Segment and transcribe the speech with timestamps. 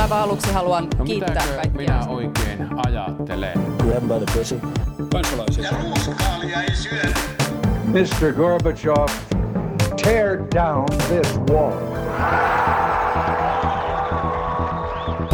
[0.00, 1.72] Aivan aluksi haluan No kiittää kaikkia.
[1.80, 3.60] minä oikein ajattelen?
[3.78, 4.60] Grab by the pussy.
[5.12, 5.64] Kansalaisia.
[5.64, 7.14] Ja ruuskaalia ei syödä.
[7.86, 8.32] Mr.
[8.32, 9.06] Gorbachev,
[10.04, 11.72] tear down this wall.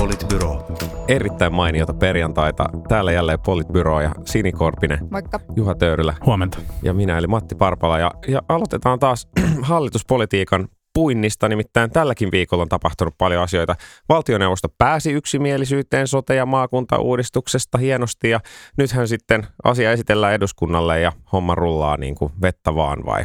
[0.01, 0.67] Politbyro.
[1.09, 2.65] Erittäin mainiota perjantaita.
[2.89, 5.41] Täällä jälleen Politbyro ja Sini Korpinen, Moikka.
[5.57, 6.59] Juha Töyrylä Huomenta.
[6.83, 7.99] ja minä eli Matti Parpala.
[7.99, 9.29] Ja, ja aloitetaan taas
[9.63, 10.69] hallituspolitiikan
[10.99, 13.77] puinnista, nimittäin tälläkin viikolla on tapahtunut paljon asioita.
[14.09, 18.41] Valtioneuvosto pääsi yksimielisyyteen sote- ja maakuntauudistuksesta hienosti ja
[18.79, 23.25] nythän sitten asia esitellään eduskunnalle ja homma rullaa niin kuin vettä vaan vai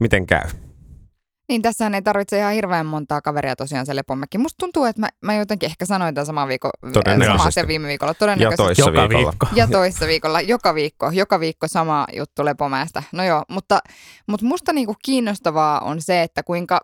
[0.00, 0.48] miten käy?
[1.48, 4.38] Niin, tässähän ei tarvitse ihan hirveän montaa kaveria tosiaan se Lepomäki.
[4.38, 7.38] Musta tuntuu, että mä, mä jotenkin ehkä sanoin tämän saman viikon, Todennäköisesti.
[7.38, 8.10] samaa sen viime viikolla.
[8.10, 8.62] Ja Todennäköisesti.
[8.64, 9.30] toissa Joka viikolla.
[9.30, 9.46] viikko.
[9.54, 13.02] Ja toissa viikolla, joka viikko, joka viikko sama juttu Lepomäestä.
[13.12, 13.80] No joo, mutta,
[14.26, 16.80] mutta musta niinku kiinnostavaa on se, että kuinka,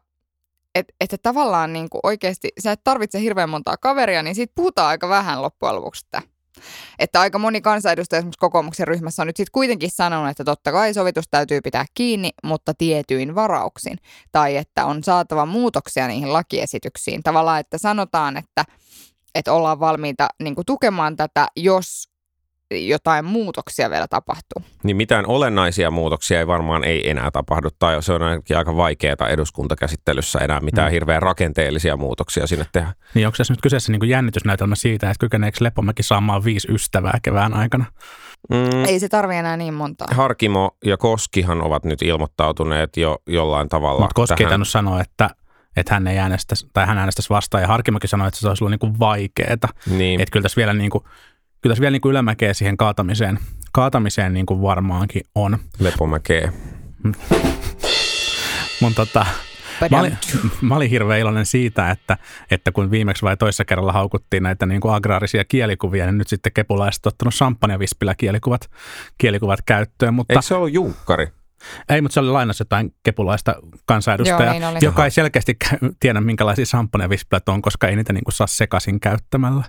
[0.74, 5.08] että et tavallaan niinku oikeasti, sä et tarvitse hirveän montaa kaveria, niin siitä puhutaan aika
[5.08, 6.06] vähän loppujen lopuksi.
[6.06, 6.22] Että,
[6.98, 10.94] että aika moni kansanedustaja esimerkiksi kokoomuksen ryhmässä on nyt sitten kuitenkin sanonut, että totta kai
[10.94, 13.98] sovitus täytyy pitää kiinni, mutta tietyin varauksin.
[14.32, 17.22] Tai että on saatava muutoksia niihin lakiesityksiin.
[17.22, 18.64] Tavallaan, että sanotaan, että,
[19.34, 22.13] että ollaan valmiita niin tukemaan tätä, jos
[22.70, 24.62] jotain muutoksia vielä tapahtuu.
[24.82, 29.28] Niin mitään olennaisia muutoksia ei varmaan ei enää tapahdu, tai se on ainakin aika vaikeaa
[29.30, 30.92] eduskuntakäsittelyssä enää mitään Mm.
[30.92, 32.92] hirveän rakenteellisia muutoksia sinne tehdä.
[33.14, 37.18] Niin onko tässä nyt kyseessä niin kuin jännitysnäytelmä siitä, että kykeneekö Lepomäki saamaan viisi ystävää
[37.22, 37.84] kevään aikana?
[38.50, 40.06] Mm, Ei se tarvi enää niin montaa.
[40.10, 44.64] Harkimo ja Koskihan ovat nyt ilmoittautuneet jo jollain tavalla Mutta Koski ei tähän.
[44.66, 45.30] sanoa, että,
[45.76, 48.70] että hän ei äänestäisi, tai hän äänestäisi vastaan, ja Harkimokin sanoi, että se olisi ollut
[48.70, 49.68] niin kuin vaikeeta.
[49.90, 51.04] Niin, Että kyllä tässä vielä, niin kuin,
[51.64, 53.38] kyllä tässä vielä niin kuin ylämäkeä siihen kaatamiseen,
[53.72, 55.58] kaatamiseen niin kuin varmaankin on.
[55.78, 56.52] Lepomäkeä.
[58.80, 59.26] Mun tota,
[59.90, 60.18] Mä olin,
[60.60, 62.18] mä olin hirveän iloinen siitä, että,
[62.50, 66.52] että kun viimeksi vai toissa kerralla haukuttiin näitä niin kuin agraarisia kielikuvia, niin nyt sitten
[66.52, 68.70] kepulaiset on ottanut champagnevispillä kielikuvat,
[69.18, 70.14] kielikuvat käyttöön.
[70.14, 71.26] Mutta, Eikö se ollut Junkkari?
[71.88, 73.54] ei, mutta se oli lainassa jotain kepulaista
[73.86, 75.56] kansanedustajaa, Joo, niin joka ei selkeästi
[76.00, 79.64] tiedä, minkälaisia champagnevispilät on, koska ei niitä niin kuin saa sekaisin käyttämällä.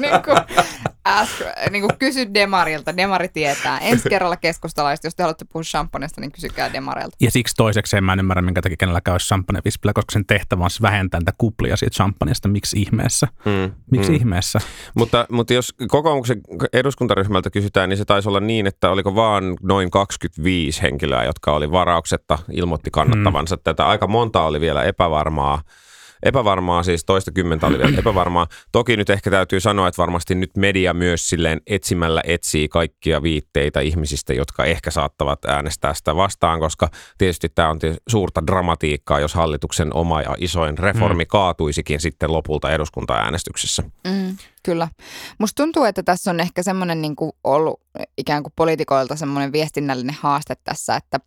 [0.00, 0.36] Niin kuin,
[1.04, 1.32] ask,
[1.70, 3.78] niin kuin kysy Demarilta, Demari tietää.
[3.78, 7.16] Ensi kerralla keskustalaiset, jos te haluatte puhua champanesta, niin kysykää Demarilta.
[7.20, 10.70] Ja siksi toisekseen mä en ymmärrä, minkä takia kenelläkään olisi champagnevispilä, koska sen tehtävä on
[10.82, 12.48] vähentää niitä kuplia siitä champagnesta.
[12.48, 13.28] Miksi ihmeessä?
[13.44, 14.16] Mm, Miksi mm.
[14.16, 14.58] ihmeessä?
[14.94, 16.40] Mutta, mutta jos kokoomuksen
[16.72, 21.72] eduskuntaryhmältä kysytään, niin se taisi olla niin, että oliko vaan noin 25 henkilöä, jotka oli
[21.72, 23.62] varauksetta, ilmoitti kannattavansa mm.
[23.64, 23.86] tätä.
[23.86, 25.62] Aika monta oli vielä epävarmaa.
[26.22, 28.46] Epävarmaa, siis toista kymmentä oli vielä epävarmaa.
[28.72, 33.80] Toki nyt ehkä täytyy sanoa, että varmasti nyt media myös silleen etsimällä etsii kaikkia viitteitä
[33.80, 36.88] ihmisistä, jotka ehkä saattavat äänestää sitä vastaan, koska
[37.18, 41.28] tietysti tämä on tietysti suurta dramatiikkaa, jos hallituksen oma ja isoin reformi mm.
[41.28, 43.82] kaatuisikin sitten lopulta eduskuntaäänestyksessä.
[43.82, 44.88] Mm, kyllä.
[45.38, 47.80] Musta tuntuu, että tässä on ehkä semmoinen niin kuin ollut
[48.18, 51.20] ikään kuin poliitikoilta semmoinen viestinnällinen haaste tässä, että,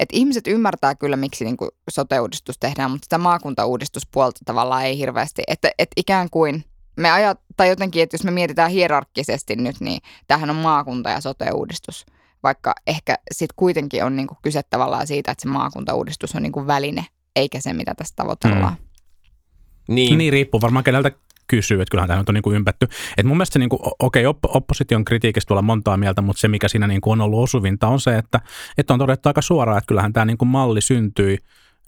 [0.00, 5.42] että ihmiset ymmärtää kyllä, miksi niin kuin sote-uudistus tehdään, mutta sitä maakuntauudistuspuolta tavallaan ei hirveästi.
[5.48, 6.64] Että, että ikään kuin
[6.96, 11.20] me ajat, tai jotenkin, että jos me mietitään hierarkkisesti nyt, niin tämähän on maakunta- ja
[11.20, 12.06] sote-uudistus.
[12.42, 16.52] Vaikka ehkä sitten kuitenkin on niin kuin kyse tavallaan siitä, että se maakuntauudistus on niin
[16.52, 17.06] kuin väline,
[17.36, 18.76] eikä se, mitä tässä tavoitellaan.
[18.80, 19.94] Mm.
[19.94, 21.10] Niin, Niin riippuu varmaan keneltä
[21.56, 22.88] kysyy, että kyllähän tämä on niin kuin ympätty.
[23.16, 26.48] Et mun mielestä se, niin kuin, okei, oppo, opposition kritiikistä tuolla montaa mieltä, mutta se
[26.48, 28.40] mikä siinä niin kuin on ollut osuvinta on se, että,
[28.78, 31.38] että on todettu aika suoraan, että kyllähän tämä niin kuin malli syntyi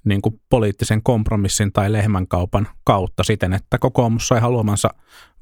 [0.04, 4.90] niin kuin poliittisen kompromissin tai lehmänkaupan kautta siten, että kokoomus sai haluamansa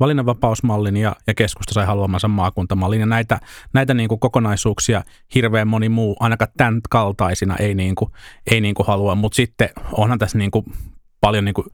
[0.01, 3.01] valinnanvapausmallin ja, ja keskusta sai haluamansa maakuntamallin.
[3.01, 3.41] Ja näitä,
[3.75, 5.03] näitä niin kuin kokonaisuuksia
[5.35, 8.11] hirveän moni muu, ainakaan tämän kaltaisina, ei, niin kuin,
[8.51, 9.15] ei niin kuin halua.
[9.15, 10.65] Mutta sitten onhan tässä niin kuin
[11.21, 11.67] paljon niin kuin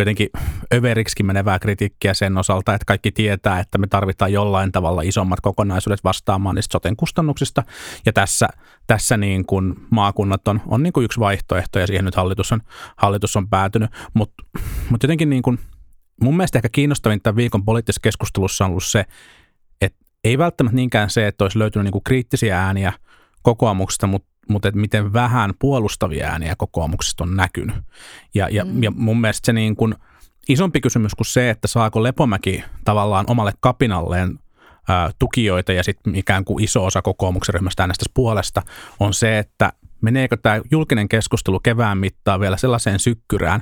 [0.00, 0.28] jotenkin
[0.74, 6.04] överiksi menevää kritiikkiä sen osalta, että kaikki tietää, että me tarvitaan jollain tavalla isommat kokonaisuudet
[6.04, 7.62] vastaamaan niistä soten kustannuksista.
[8.06, 8.48] Ja tässä,
[8.86, 12.60] tässä niin kuin maakunnat on, on niin kuin yksi vaihtoehto ja siihen nyt hallitus on,
[12.96, 13.90] hallitus on päätynyt.
[14.14, 14.44] Mutta
[14.90, 15.58] mut jotenkin niin kuin,
[16.22, 19.04] mun mielestä ehkä kiinnostavin tämän viikon poliittisessa keskustelussa on ollut se,
[19.80, 22.92] että ei välttämättä niinkään se, että olisi löytynyt niin kuin kriittisiä ääniä
[23.42, 27.76] kokoomuksesta, mutta mutta että miten vähän puolustavia ääniä kokoomuksesta on näkynyt.
[28.34, 28.82] Ja, ja, mm.
[28.82, 29.94] ja mun mielestä se niin kuin
[30.48, 34.38] isompi kysymys kuin se, että saako Lepomäki tavallaan omalle kapinalleen
[34.88, 38.62] ää, tukijoita ja sitten ikään kuin iso osa kokoomuksen ryhmästä äänestäisi puolesta,
[39.00, 43.60] on se, että meneekö tämä julkinen keskustelu kevään mittaan vielä sellaiseen sykkyrään,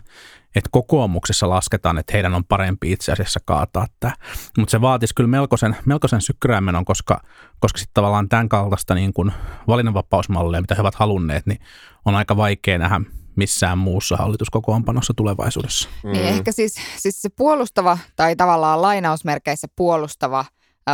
[0.56, 4.14] että kokoomuksessa lasketaan, että heidän on parempi itse asiassa kaataa tämä.
[4.58, 7.20] Mutta se vaatisi kyllä melkoisen, melkoisen sykkyräämenon, koska,
[7.58, 9.32] koska sitten tavallaan tämän kaltaista niin kuin
[9.68, 11.58] valinnanvapausmallia, mitä he ovat halunneet, niin
[12.04, 13.00] on aika vaikea nähdä,
[13.36, 15.88] missään muussa hallituskokoonpanossa tulevaisuudessa.
[16.04, 16.12] Mm.
[16.12, 20.44] Niin ehkä siis, siis se puolustava tai tavallaan lainausmerkeissä puolustava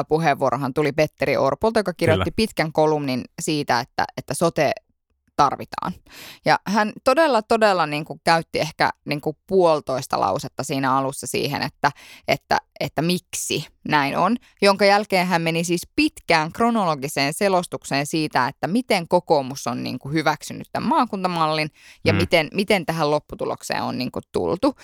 [0.08, 2.36] puheenvuorohan tuli Petteri Orpolta, joka kirjoitti Kyllä.
[2.36, 4.72] pitkän kolumnin siitä, että, että sote
[5.36, 5.92] tarvitaan.
[6.44, 11.62] Ja hän todella, todella niin kuin käytti ehkä niin kuin puolitoista lausetta siinä alussa siihen,
[11.62, 11.90] että,
[12.28, 18.66] että, että miksi näin on, jonka jälkeen hän meni siis pitkään kronologiseen selostukseen siitä, että
[18.66, 21.70] miten kokoomus on niin kuin hyväksynyt tämän maakuntamallin
[22.04, 22.16] ja Mm.
[22.16, 24.74] miten, miten tähän lopputulokseen on niin kuin tultu.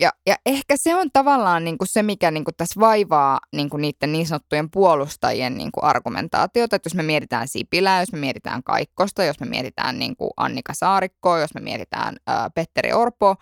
[0.00, 3.70] Ja, ja ehkä se on tavallaan niin kuin se, mikä niin kuin tässä vaivaa niin
[3.70, 6.76] kuin niiden niin sanottujen puolustajien niin kuin argumentaatiota.
[6.76, 10.74] Että jos me mietitään Sipilää, jos me mietitään Kaikkosta, jos me mietitään niin kuin Annika
[10.74, 13.36] Saarikkoa, jos me mietitään ää, Petteri Orpo,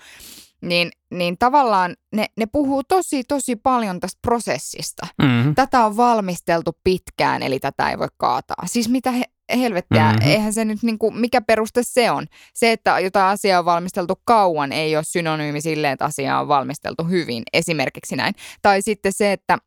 [0.60, 5.06] niin, niin tavallaan ne, ne puhuu tosi, tosi paljon tästä prosessista.
[5.22, 5.54] Mm-hmm.
[5.54, 8.66] Tätä on valmisteltu pitkään, eli tätä ei voi kaataa.
[8.66, 9.24] Siis mitä he,
[9.58, 10.14] helvettiä, Mhm.
[10.16, 10.30] mm-hmm.
[10.30, 12.26] eihän se nyt niinku, mikä peruste se on?
[12.54, 17.04] Se, että jotain asiaa on valmisteltu kauan, ei ole synonyymi silleen, että asiaa on valmisteltu
[17.04, 18.34] hyvin, esimerkiksi näin.
[18.62, 19.58] Tai sitten se, että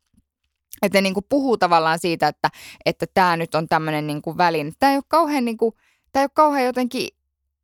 [0.82, 2.48] että ne niinku puhuu tavallaan siitä, että
[2.86, 4.72] että tämä nyt on tämmöinen niinku väline.
[4.78, 5.74] Tämä ei ole kauhean, niinku,
[6.12, 7.08] tää ei ole kauhean jotenkin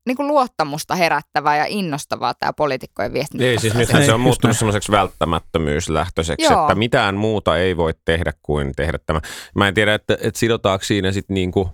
[0.07, 3.45] niinku luottamusta herättävää ja innostavaa tämä poliitikkojen viestintä.
[3.45, 6.63] Ei, siis nythän se on muuttunut semmoiseksi välttämättömyyslähtöiseksi, Joo.
[6.63, 9.21] että mitään muuta ei voi tehdä kuin tehdä tämä.
[9.55, 11.71] Mä en tiedä, että, että sidotaanko siinä sitten niinku,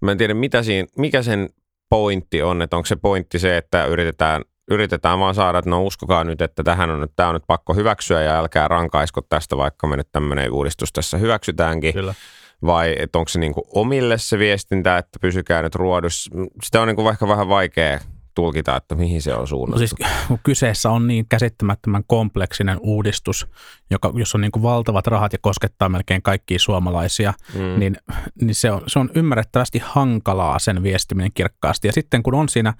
[0.00, 1.48] mä en tiedä mitä siinä, mikä sen
[1.88, 6.24] pointti on, että onko se pointti se, että yritetään, yritetään vaan saada, että no uskokaa
[6.24, 9.86] nyt, että tähän on nyt, tämä on nyt pakko hyväksyä ja älkää rankaisko tästä, vaikka
[9.86, 11.92] me nyt tämmöinen uudistus tässä hyväksytäänkin.
[11.92, 12.14] Kyllä.
[12.66, 16.30] Vai että onko se niinku omille se viestintä, että pysykää nyt ruodussa.
[16.62, 18.00] Sitä on niinku ehkä vähän vaikea
[18.36, 19.78] tulkita, että mihin se on No suunnattu.
[19.78, 19.94] siis
[20.28, 23.46] kun kyseessä on niin käsittämättömän kompleksinen uudistus,
[23.90, 27.78] joka, jossa on niin kuin valtavat rahat ja koskettaa melkein kaikkia suomalaisia, mm.
[27.80, 27.96] niin,
[28.40, 31.88] niin se, on, se on ymmärrettävästi hankalaa sen viestiminen kirkkaasti.
[31.88, 32.74] Ja sitten kun on siinä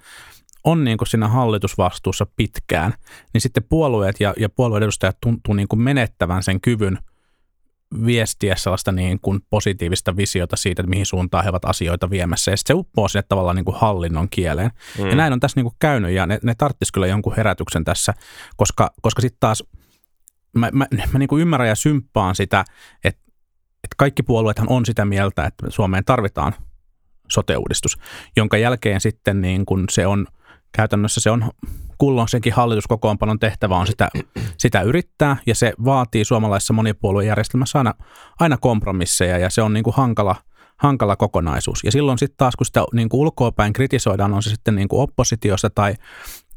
[0.64, 2.94] on niin kuin siinä hallitusvastuussa pitkään,
[3.32, 6.99] niin sitten puolueet ja, ja puolueiden edustajat tuntuu niin kuin menettävän sen kyvyn
[8.06, 12.50] viestiä sellaista niin kuin positiivista visiota siitä, että mihin suuntaan he ovat asioita viemässä.
[12.50, 14.71] Ja se uppoo sinne tavallaan niin kuin hallinnon kieleen.
[14.99, 15.06] Mm.
[15.06, 18.15] Ja näin on tässä niin kuin käynyt ja ne, ne tarvitsisi kyllä jonkun herätyksen tässä,
[18.56, 19.65] koska, koska sitten taas
[20.55, 22.65] mä, mä, mä niin kuin ymmärrän ja symppaan sitä,
[23.05, 23.23] että,
[23.85, 26.55] että kaikki puolueethan on sitä mieltä, että Suomeen tarvitaan
[27.29, 27.99] sote-uudistus,
[28.37, 30.27] jonka jälkeen sitten niin kuin se on
[30.73, 31.50] käytännössä se on
[31.98, 34.08] kulloisenkin hallituskokoonpanon tehtävä on sitä,
[34.58, 37.94] sitä yrittää ja se vaatii suomalaisessa monipuoluejärjestelmässä aina,
[38.40, 40.37] aina kompromisseja ja se on niin kuin hankala,
[40.76, 41.84] hankala kokonaisuus.
[41.84, 45.02] Ja silloin sitten taas, kun sitä niin kuin ulkoapäin kritisoidaan, on se sitten niin kuin
[45.02, 45.94] oppositiosta tai,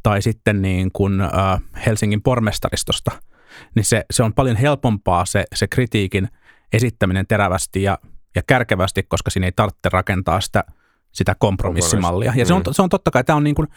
[0.03, 3.11] tai sitten niin kuin, äh, Helsingin pormestaristosta,
[3.75, 6.29] niin se, se on paljon helpompaa se, se kritiikin
[6.73, 7.97] esittäminen terävästi ja,
[8.35, 10.63] ja kärkevästi, koska siinä ei tarvitse rakentaa sitä,
[11.11, 12.33] sitä kompromissimallia.
[12.35, 13.67] Ja se on, se on totta kai, tämä on niin kuin,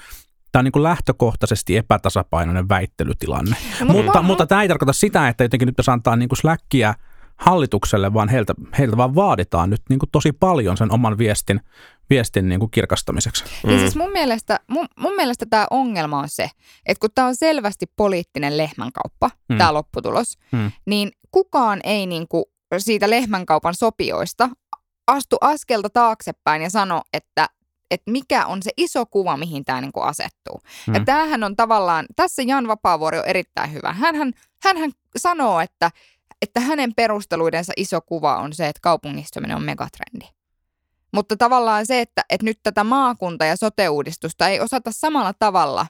[0.53, 3.57] Tämä on niin kuin lähtökohtaisesti epätasapainoinen väittelytilanne.
[3.81, 6.29] No, mutta mutta, mä- mutta tämä ei tarkoita sitä, että jotenkin nyt pitäisi antaa niin
[6.29, 6.95] kuin släkkiä
[7.37, 11.61] hallitukselle, vaan heiltä, heiltä vaan vaaditaan nyt niin kuin tosi paljon sen oman viestin,
[12.11, 13.45] viestin niin kuin kirkastamiseksi.
[13.45, 13.69] Mm.
[13.69, 16.51] Niin siis mun mielestä, mun, mun mielestä tämä ongelma on se,
[16.87, 19.55] että kun tämä on selvästi poliittinen lehmänkauppa, Mm.
[19.55, 19.59] mm.
[19.59, 20.71] tämä lopputulos, Mm.
[20.87, 22.45] niin kukaan ei niinku
[22.79, 24.49] siitä lehmänkaupan sopioista
[25.07, 27.47] astu askelta taaksepäin ja sano, että
[27.93, 30.62] että mikä on se iso kuva, mihin tämä niinku asettuu.
[30.87, 30.94] Mm.
[30.94, 33.93] Ja tämähän on tavallaan, tässä Jan Vapaavuori on erittäin hyvä.
[33.93, 34.32] Hänhän,
[34.63, 35.91] hänhän sanoo, että,
[36.43, 40.27] että hänen perusteluidensa iso kuva on se, että kaupungistuminen on megatrendi.
[41.15, 45.87] Mutta tavallaan se, että, että nyt tätä maakunta- ja sote-uudistusta ei osata samalla tavalla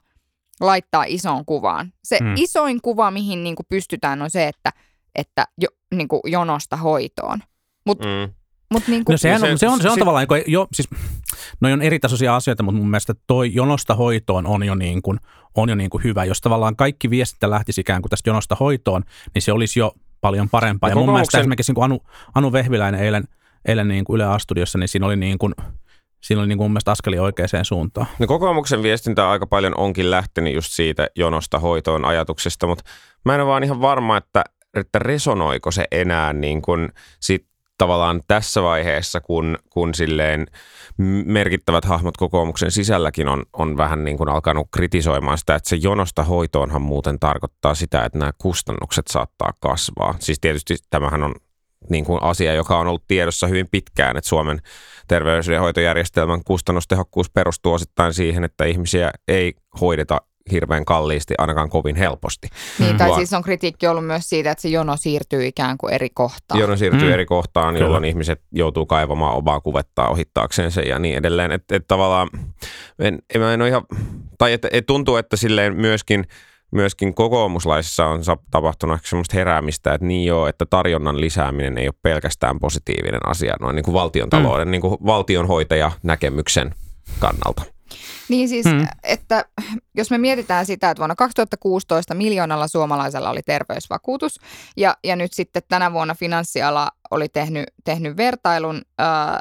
[0.59, 1.93] laittaa isoon kuvaan.
[2.03, 2.33] Se Mm.
[2.37, 4.73] isoin kuva, mihin niin kuin pystytään, on se, että,
[5.15, 7.43] että jo, niin kuin jonosta hoitoon.
[7.85, 8.33] Mutta Mm.
[8.71, 10.43] mut niin kuin, No sehän se- on, se on, se on sit- tavallaan, niin kuin,
[10.47, 10.87] jo, siis,
[11.61, 15.19] noi on eri tasoisia asioita, mutta mun mielestä toi jonosta hoitoon on jo, niin kuin,
[15.55, 16.25] on jo niin kuin hyvä.
[16.25, 19.91] Jos tavallaan kaikki viestintä lähtisi ikään kuin tästä jonosta hoitoon, niin se olisi jo
[20.21, 20.89] paljon parempaa.
[20.89, 21.99] Ja Ja, mun kokoomuksen- mielestä esimerkiksi niin kuin Anu,
[22.35, 23.23] Anu Vehviläinen eilen,
[23.67, 25.53] eilen niin kuin Yle A-studiossa, niin siinä oli, niin kuin,
[26.23, 28.07] siinä oli niin kuin mun mielestä askeli oikeaan suuntaan.
[28.19, 32.83] No kokoomuksen viestintä aika paljon onkin lähtenyt just siitä jonosta hoitoon ajatuksesta, mutta
[33.25, 34.43] mä en ole vaan ihan varma, että,
[34.73, 37.47] että resonoiko se enää niin kuin sit
[37.83, 40.47] tavallaan tässä vaiheessa, kun, kun silleen
[41.25, 46.23] merkittävät hahmot kokoomuksen sisälläkin on, on vähän niin kuin alkanut kritisoimaan sitä, että se jonosta
[46.23, 50.15] hoitoonhan muuten tarkoittaa sitä, että nämä kustannukset saattaa kasvaa.
[50.19, 51.35] Siis tietysti tämähän on
[51.89, 54.61] niin kuin asia, joka on ollut tiedossa hyvin pitkään, että Suomen
[55.07, 60.21] terveydenhoitojärjestelmän kustannustehokkuus perustuu osittain siihen, että ihmisiä ei hoideta
[60.51, 62.47] hirveän kalliisti, ainakaan kovin helposti.
[62.79, 65.93] niin, tai Vaan- siis on kritiikki ollut myös siitä, että se jono siirtyy ikään kuin
[65.93, 66.59] eri kohtaan.
[66.59, 67.13] Jono siirtyy Mm.
[67.13, 67.85] eri kohtaan, Kyllä.
[67.85, 71.51] jolloin ihmiset joutuu kaivamaan omaa kuvettaa ohittaakseen sen ja niin edelleen.
[71.51, 72.29] Että et tavallaan
[72.99, 73.83] en, en, mä en ole ihan
[74.37, 76.23] tai että et tuntuu, että silleen myöskin,
[76.71, 78.21] myöskin kokoomuslaisissa on
[78.51, 83.55] tapahtunut ehkä semmoista heräämistä, että niin joo, että tarjonnan lisääminen ei ole pelkästään positiivinen asia
[83.61, 84.71] noin niin kuin valtion talouden, mm.
[84.71, 86.75] niin kuin valtionhoitaja näkemyksen
[87.19, 87.72] kannalta.
[88.29, 88.87] Niin siis, hmm.
[89.03, 89.45] että
[89.97, 94.39] jos me mietitään sitä, että vuonna 2016 miljoonalla suomalaisella oli terveysvakuutus
[94.77, 99.39] ja, ja nyt sitten tänä vuonna finanssiala oli tehnyt, tehnyt vertailun ää,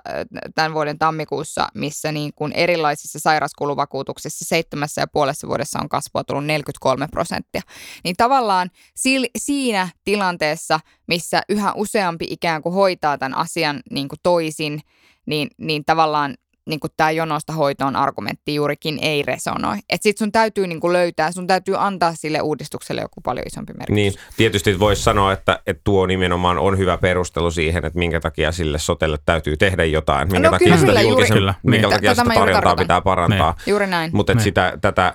[0.54, 6.44] tämän vuoden tammikuussa, missä niin kuin erilaisissa sairaskuluvakuutuksissa seitsemässä ja puolessa vuodessa on kasvua tullut
[6.44, 7.62] 43 prosenttia.
[8.04, 14.18] Niin tavallaan si- siinä tilanteessa, missä yhä useampi ikään kuin hoitaa tämän asian niin kuin
[14.22, 14.80] toisin,
[15.26, 16.34] niin, niin tavallaan
[16.66, 19.76] niin tämä jonosta hoitoon argumentti juurikin ei resonoi.
[19.90, 23.72] Että sit sun täytyy niin kuin löytää, sun täytyy antaa sille uudistukselle joku paljon isompi
[23.72, 23.94] merkitys.
[23.94, 28.52] Niin, tietysti voisi sanoa, että, että tuo nimenomaan on hyvä perustelu siihen, että minkä takia
[28.52, 30.28] sille sotelle täytyy tehdä jotain.
[30.32, 31.54] Minkä No takia kyllä, sitä kyllä, juuri- julkisen, Kyllä.
[31.62, 31.94] minkä Niin.
[31.94, 33.56] takia sitä tarjontaa pitää parantaa.
[33.66, 34.10] Juuri näin.
[34.14, 34.42] Mutta Niin.
[34.44, 35.12] sitä, tätä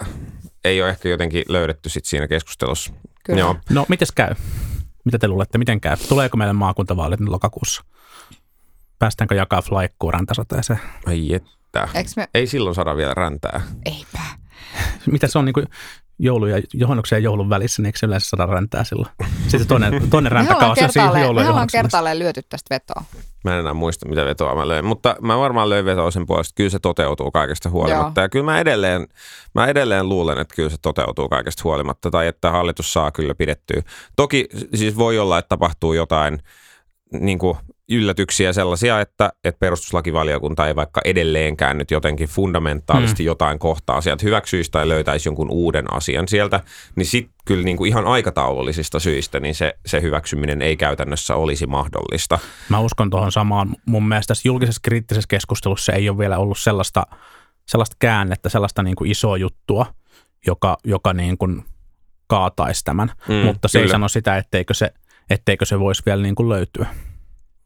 [0.66, 2.94] ei ole ehkä jotenkin löydetty sit siinä keskustelussa.
[3.24, 3.40] Kyllä.
[3.40, 3.56] Joo.
[3.70, 4.34] No, mites käy?
[5.06, 5.98] Mitä te luulette, miten käy?
[6.10, 7.84] Tuleeko meille maakuntavaalit lokakuussa?
[9.00, 10.80] Päästäänkö jakaa flaikkuun rantasoteeseen?
[11.06, 11.90] Ai että.
[12.16, 13.62] Me, Ei silloin saada vielä räntää.
[13.86, 14.20] eipä.
[15.12, 15.66] Mitä se on niin kuin
[16.20, 19.10] joulu ja johonnuksen ja joulun välissä, niin eikö se yleensä saada räntää silloin?
[19.48, 23.04] Sitten toinen, toinen räntäkausi on siinä kertaalleen, joulu ja me ollaan kertaalleen lyöty tästä vetoa.
[23.44, 26.52] Mä en enää muista, mitä vetoa mä löin, mutta mä varmaan löin vetoa sen puolesta,
[26.52, 28.22] että kyllä se toteutuu kaikesta huolimatta.
[28.22, 28.26] Joo.
[28.26, 29.08] Ja kyllä mä edelleen,
[29.56, 33.82] mä edelleen luulen, että kyllä se toteutuu kaikesta huolimatta, tai että hallitus saa kyllä pidettyä.
[34.16, 36.40] Toki siis voi olla, että tapahtuu jotain
[37.12, 37.58] niin kuin
[37.92, 43.28] yllätyksiä sellaisia, että, että perustuslakivaliokunta ei vaikka edelleenkään nyt jotenkin fundamentaalisesti mm.
[43.28, 46.60] jotain kohtaa sieltä hyväksyisi tai löytäisi jonkun uuden asian sieltä,
[46.96, 51.68] niin sitten kyllä niin kuin ihan aikataulullisista syistä niin se, se hyväksyminen ei käytännössä olisi
[51.68, 52.40] mahdollista.
[52.70, 53.76] Mä uskon tuohon samaan.
[53.86, 57.04] Mun mielestä tässä julkisessa kriittisessä keskustelussa ei ole vielä ollut sellaista,
[57.68, 59.86] sellaista käännettä, sellaista niin kuin isoa juttua,
[60.48, 61.64] joka, joka niin kuin
[62.28, 63.12] kaataisi tämän.
[63.28, 63.92] Mm, Mm, Mutta se ei kyllä.
[63.92, 64.94] sano sitä, etteikö se,
[65.30, 66.88] etteikö se voisi vielä niin kuin löytyä.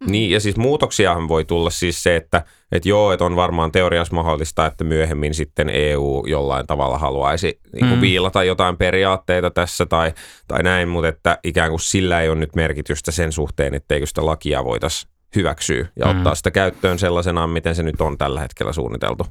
[0.08, 4.16] Niin, ja siis muutoksiahan voi tulla siis se, että, että joo, että on varmaan teoriassa
[4.16, 8.02] mahdollista, että myöhemmin sitten EU jollain tavalla haluaisi niin kuin Mm.
[8.02, 10.14] viilata jotain periaatteita tässä tai,
[10.48, 14.26] tai näin, mutta että ikään kuin sillä ei ole nyt merkitystä sen suhteen, etteikö sitä
[14.26, 16.18] lakia voitaisiin hyväksyä ja Mm.
[16.18, 19.26] ottaa sitä käyttöön sellaisenaan, miten se nyt on tällä hetkellä suunniteltu.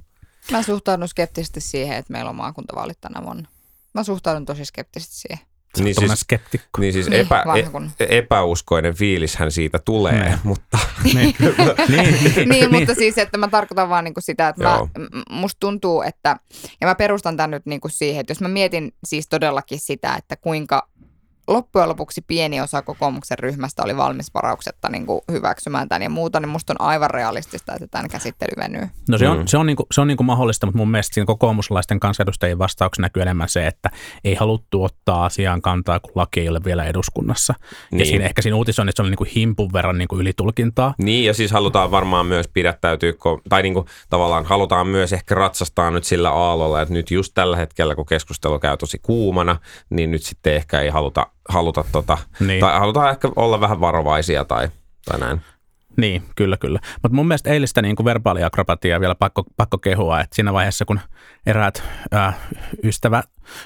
[0.50, 3.49] Mä suhtaudun skeptisesti siihen, että meillä on maakuntavaalit tänä vuonna.
[3.95, 5.39] Mä suhtaudun tosi skeptisesti siihen.
[5.77, 6.81] Niin Niin siis, skeptikko.
[6.81, 7.45] niin siis Niin, epä,
[8.00, 10.39] e, epäuskoinen fiilishän siitä tulee, Niin.
[10.45, 10.79] mutta
[11.15, 11.35] niin.
[11.89, 14.89] niin, niin, mutta siis, että mä tarkoitan vaan niinku sitä, että mä, Joo.
[15.31, 16.37] musta tuntuu, että,
[16.81, 20.37] ja mä perustan tämän nyt niinku siihen, että jos mä mietin siis todellakin sitä, että
[20.37, 20.89] kuinka
[21.49, 26.40] loppujen lopuksi pieni osa kokoomuksen ryhmästä oli valmis varauksetta niin kuin hyväksymään tämän ja muuta,
[26.40, 28.88] niin musta on aivan realistista, että tämän käsittely venyy.
[29.09, 29.47] No se on, Mm.
[29.47, 33.23] se on, niinku, se on niinku mahdollista, mutta mun mielestä siinä kokoomuslaisten kansanedustajien vastauksessa näkyy
[33.23, 33.90] enemmän se, että
[34.25, 37.52] ei haluttu ottaa asiaan kantaa, kun laki ei ole vielä eduskunnassa.
[37.61, 37.68] Niin.
[37.90, 38.06] Ja Niin.
[38.06, 40.94] siinä ehkä siinä uutisoinnissa oli niinku himpun verran niinku ylitulkintaa.
[40.99, 43.12] Niin, ja siis halutaan varmaan myös pidättäytyä,
[43.49, 47.56] tai niin kuin tavallaan halutaan myös ehkä ratsastaa nyt sillä aallolla, että nyt just tällä
[47.56, 49.56] hetkellä, kun keskustelu käy tosi kuumana,
[49.90, 52.61] niin nyt sitten ehkä ei haluta, haluta tota, Niin.
[52.61, 54.69] tai halutaan ehkä olla vähän varovaisia tai,
[55.04, 55.40] tai näin.
[55.97, 56.80] Niin, kyllä, kyllä.
[57.02, 61.00] Mutta mun mielestä eilistä niin kuin verbaaliakrobatiaa vielä pakko, pakko kehua, että siinä vaiheessa, kun
[61.47, 62.33] eräät ää,
[62.85, 63.23] ystävä,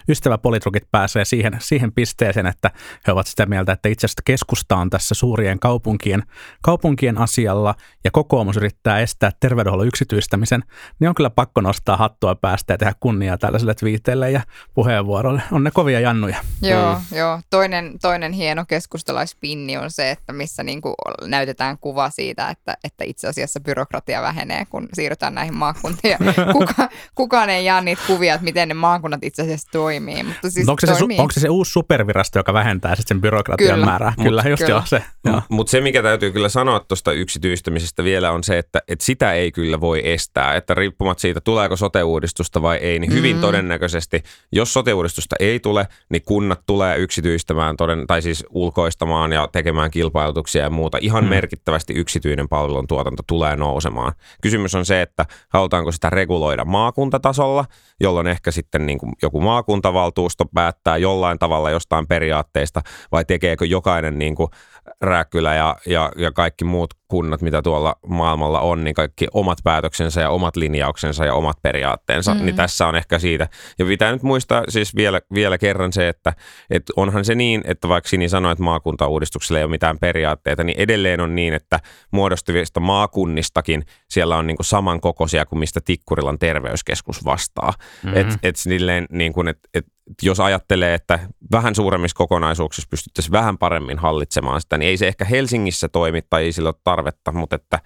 [0.08, 2.70] ystäväpolitrukit pääsee siihen, siihen pisteeseen, että
[3.06, 6.22] he ovat sitä mieltä, että itse asiassa keskusta on tässä suurien kaupunkien,
[6.62, 7.74] kaupunkien asialla
[8.04, 10.64] ja kokoomus yrittää estää terveydenhuollon yksityistämisen,
[11.00, 14.40] niin on kyllä pakko nostaa hattua päästä ja tehdä kunniaa tällaiselle twiiteille ja
[14.74, 15.42] puheenvuoroille.
[15.52, 16.36] On ne kovia jannuja.
[16.62, 17.40] Joo, joo.
[17.50, 20.94] Toinen, toinen hieno keskustalaispinni on se, että missä niin kuin
[21.26, 26.16] näytetään kuva siitä, että, että itse asiassa byrokratia vähenee, kun siirrytään näihin maakuntiin.
[26.52, 30.22] Kuka, kukaan ei jaa niitä kuvia, että miten ne maakunnat itse asiassa toimii.
[30.22, 31.16] Mutta siis onko, se se, toimii.
[31.16, 33.86] su- onko se se uusi supervirasto, joka vähentää sitten sen byrokratian Kyllä.
[33.86, 34.12] määrää?
[34.16, 34.74] Mut- Kyllä, just kyllä.
[34.74, 35.02] joo se.
[35.48, 39.52] Mutta se, mikä täytyy kyllä sanoa tuosta yksityistämisestä vielä on se, että, että sitä ei
[39.52, 40.54] kyllä voi estää.
[40.54, 43.40] Että riippumatta siitä, tuleeko sote-uudistusta vai ei, niin hyvin Mm.
[43.40, 49.90] todennäköisesti, jos sote-uudistusta ei tule, niin kunnat tulee yksityistämään, toden, tai siis ulkoistamaan ja tekemään
[49.90, 50.98] kilpailutuksia ja muuta.
[51.00, 51.30] Ihan Mm.
[51.30, 54.12] merkittävästi yksityinen palvelun tuotanto tulee nousemaan.
[54.42, 57.64] Kysymys on se, että halutaanko sitä reguloida maakuntatasolla,
[58.00, 62.80] jolloin ehkä sitten niin kuin joku maakuntavaltuusto päättää jollain tavalla jostain periaatteista,
[63.12, 64.48] vai tekeekö jokainen niin kuin
[65.00, 70.20] Rääkkylä ja, ja, ja kaikki muut maakunnat, mitä tuolla maailmalla on, niin kaikki omat päätöksensä
[70.20, 72.44] ja omat linjauksensa ja omat periaatteensa, mm.
[72.44, 73.48] niin tässä on ehkä siitä.
[73.78, 76.32] Ja pitää nyt muistaa siis vielä, vielä kerran se, että,
[76.70, 80.80] että onhan se niin, että vaikka Sini sanoi, että maakuntauudistuksella ei ole mitään periaatteita, niin
[80.80, 87.24] edelleen on niin, että muodostuvista maakunnistakin siellä on niin kuin samankokoisia kuin mistä Tikkurilan terveyskeskus
[87.24, 87.72] vastaa.
[88.02, 88.20] Mm-hmm.
[88.20, 89.86] Et, et silleen, niin kuin, et, et,
[90.22, 91.18] jos ajattelee, että
[91.52, 96.42] vähän suuremmissa kokonaisuuksissa pystyttäisiin vähän paremmin hallitsemaan sitä, niin ei se ehkä Helsingissä toimi tai
[96.42, 97.80] ei sillä ole tarvetta, mutta että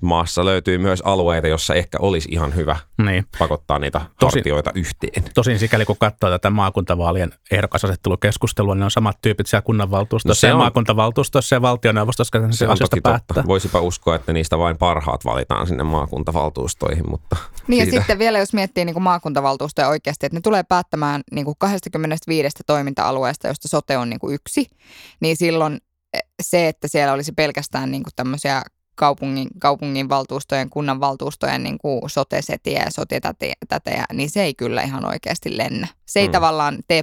[0.00, 3.24] maassa löytyy myös alueita, jossa ehkä olisi ihan hyvä niin.
[3.38, 5.24] pakottaa niitä tosin, partioita yhteen.
[5.34, 10.54] Tosin sikäli kun katsoo tätä maakuntavaalien ehdokasasettelukeskustelua, niin on samat tyypit siellä kunnanvaltuustossa no ja
[10.54, 13.34] on, maakuntavaltuustossa ja valtioneuvostossa, se, se on toki päättää.
[13.34, 13.48] totta.
[13.48, 17.36] Voisipa uskoa, että niistä vain parhaat valitaan sinne maakuntavaltuustoihin, mutta
[17.66, 17.96] Niin siitä.
[17.96, 21.54] ja sitten vielä jos miettii niin kuin maakuntavaltuustoja oikeasti, että ne tulee päättämään niin kuin
[21.58, 24.66] 25 toiminta-alueesta, josta sote on niin kuin yksi,
[25.20, 25.78] niin silloin
[26.14, 28.62] eh, se, että siellä olisi pelkästään niin kuin tämmöisiä
[28.94, 35.06] kaupungin, kaupungin valtuustojen, kunnan valtuustojen niin kuin sote-setiä ja sote-tätejä, niin se ei kyllä ihan
[35.06, 35.88] oikeasti lennä.
[36.06, 36.32] Se ei mm.
[36.32, 37.02] tavallaan tee,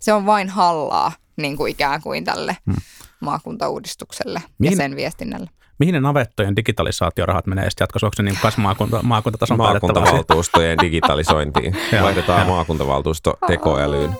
[0.00, 2.74] se on vain hallaa niin kuin ikään kuin tälle mm.
[3.20, 8.06] maakuntauudistukselle Mihin, ja sen viestinnälle mihin ne navettojen digitalisaatiorahat menee sitten jatkossa?
[8.06, 11.76] Onko se niin kas maakunta, maakuntatason Maakuntavaltuustojen digitalisointiin.
[12.02, 14.10] Vaihdetaan maakuntavaltuusto tekoälyyn.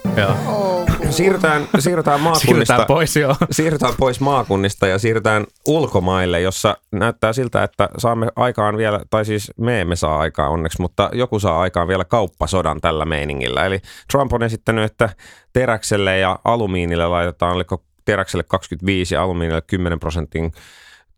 [1.10, 2.46] Siirrytään, siirrytään maakunnista.
[2.46, 3.36] Siirrytään pois, joo.
[3.50, 9.52] Siirrytään pois maakunnista ja siirrytään ulkomaille, jossa näyttää siltä, että saamme aikaan vielä, tai siis
[9.56, 13.66] me emme saa aikaan onneksi, mutta joku saa aikaan vielä kauppasodan tällä meiningillä.
[13.66, 13.80] Eli
[14.12, 15.08] Trump on esittänyt, että
[15.52, 20.52] teräkselle ja alumiinille laitetaan, oliko teräkselle 25 ja alumiinille 10 prosentin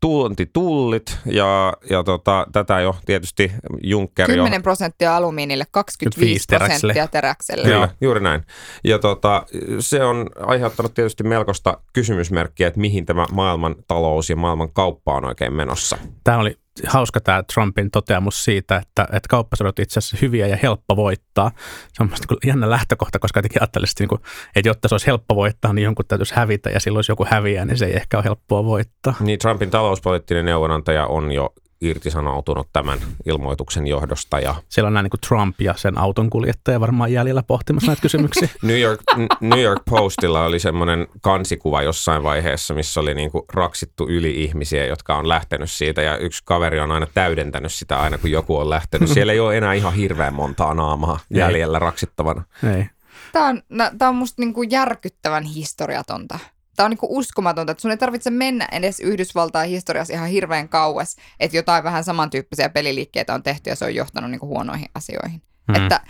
[0.03, 4.63] tuontitullit ja, ja tota, tätä jo tietysti Juncker 10 jo.
[4.63, 7.65] prosenttia alumiinille, 25 prosenttia teräkselle.
[7.69, 8.43] Kyllä, juuri näin.
[8.85, 9.47] Ja tota,
[9.79, 15.25] se on aiheuttanut tietysti melkoista kysymysmerkkiä, että mihin tämä maailman talous ja maailman kauppa on
[15.25, 15.99] oikein menossa.
[16.25, 20.97] Tämä oli hauska tämä Trumpin toteamus siitä, että, että kauppasodat itse asiassa hyviä ja helppo
[20.97, 21.51] voittaa.
[21.93, 24.21] Se on mielestäni jännä lähtökohta, koska jotenkin ajattelisin, niin
[24.57, 27.65] että jotta se olisi helppo voittaa, niin jonkun täytyisi hävitä ja silloin jos joku häviää,
[27.65, 29.15] niin se ei ehkä ole helppoa voittaa.
[29.21, 34.41] Niin Trumpin talouspoliittinen neuvonantaja on jo irtisanoutunut tämän ilmoituksen johdosta.
[34.41, 38.03] Ja Siellä on näin niin kuin Trump ja sen auton kuljettaja varmaan jäljellä pohtimassa näitä
[38.03, 38.49] kysymyksiä.
[38.63, 39.01] New, York,
[39.41, 44.87] New York Postilla oli semmoinen kansikuva jossain vaiheessa, missä oli niin kuin raksittu yli ihmisiä,
[44.87, 48.71] jotka on lähtenyt siitä ja yksi kaveri on aina täydentänyt sitä aina, kun joku on
[48.71, 49.09] lähtenyt.
[49.15, 52.43] Siellä ei ole enää ihan hirveän montaa naamaa jäljellä raksittavana.
[52.77, 52.87] Ei.
[53.33, 53.63] Tämä on,
[53.99, 56.39] tämä on musta niin kuin järkyttävän historiatonta
[56.77, 61.17] tämä on niinku uskomatonta, että sun ei tarvitse mennä edes Yhdysvaltain historiassa ihan hirveän kauas,
[61.41, 65.43] että jotain vähän samantyyppisiä peliliikkeitä on tehty ja se on johtanut niinku huonoihin asioihin.
[65.69, 65.75] Mm.
[65.75, 66.01] Että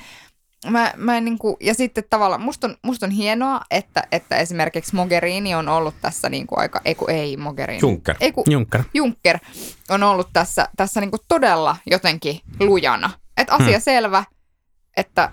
[0.71, 4.95] mä, mä en niinku, ja sitten tavallaan musta on, musta on hienoa, että, että esimerkiksi
[4.95, 7.81] Mogherini on ollut tässä niinku aika, ei kun ei Mogherini.
[7.83, 8.17] Juncker.
[8.21, 8.83] Ei kun, Juncker.
[8.95, 9.39] Juncker
[9.91, 13.11] on ollut tässä, tässä niinku todella jotenkin lujana.
[13.37, 13.83] Että asia hmm.
[13.83, 14.25] selvä,
[14.97, 15.33] että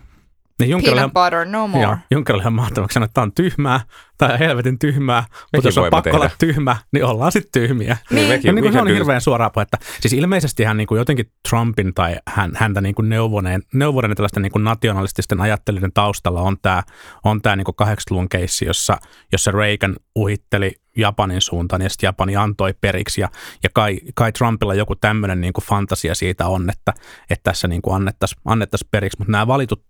[0.59, 1.97] niin Peanut butter, no more.
[2.11, 3.81] Joo, ihan mahtavaksi sanoa, että tämä on tyhmää,
[4.17, 6.17] tai helvetin tyhmää, Mekin mutta jos on pakko tehdä.
[6.17, 7.97] olla tyhmä, niin ollaan sitten tyhmiä.
[8.11, 8.27] Niin.
[8.27, 11.31] Mekin, ja niin kuin se on hirveän suoraa että siis ilmeisesti hän niin kuin jotenkin
[11.49, 16.57] Trumpin tai hän, häntä niin kuin neuvoneen, neuvoneen tällaisten niin kuin nationalististen ajattelijoiden taustalla on
[16.61, 16.83] tämä,
[17.23, 18.97] on tämä niin kuin 80-luvun keissi, jossa,
[19.31, 23.29] jossa Reagan uhitteli Japanin suuntaan ja sitten Japani antoi periksi ja,
[23.63, 26.93] ja kai, kai Trumpilla joku tämmöinen niin fantasia siitä on, että,
[27.29, 29.88] että tässä niin kuin annettaisiin annettais periksi, mutta nämä valitut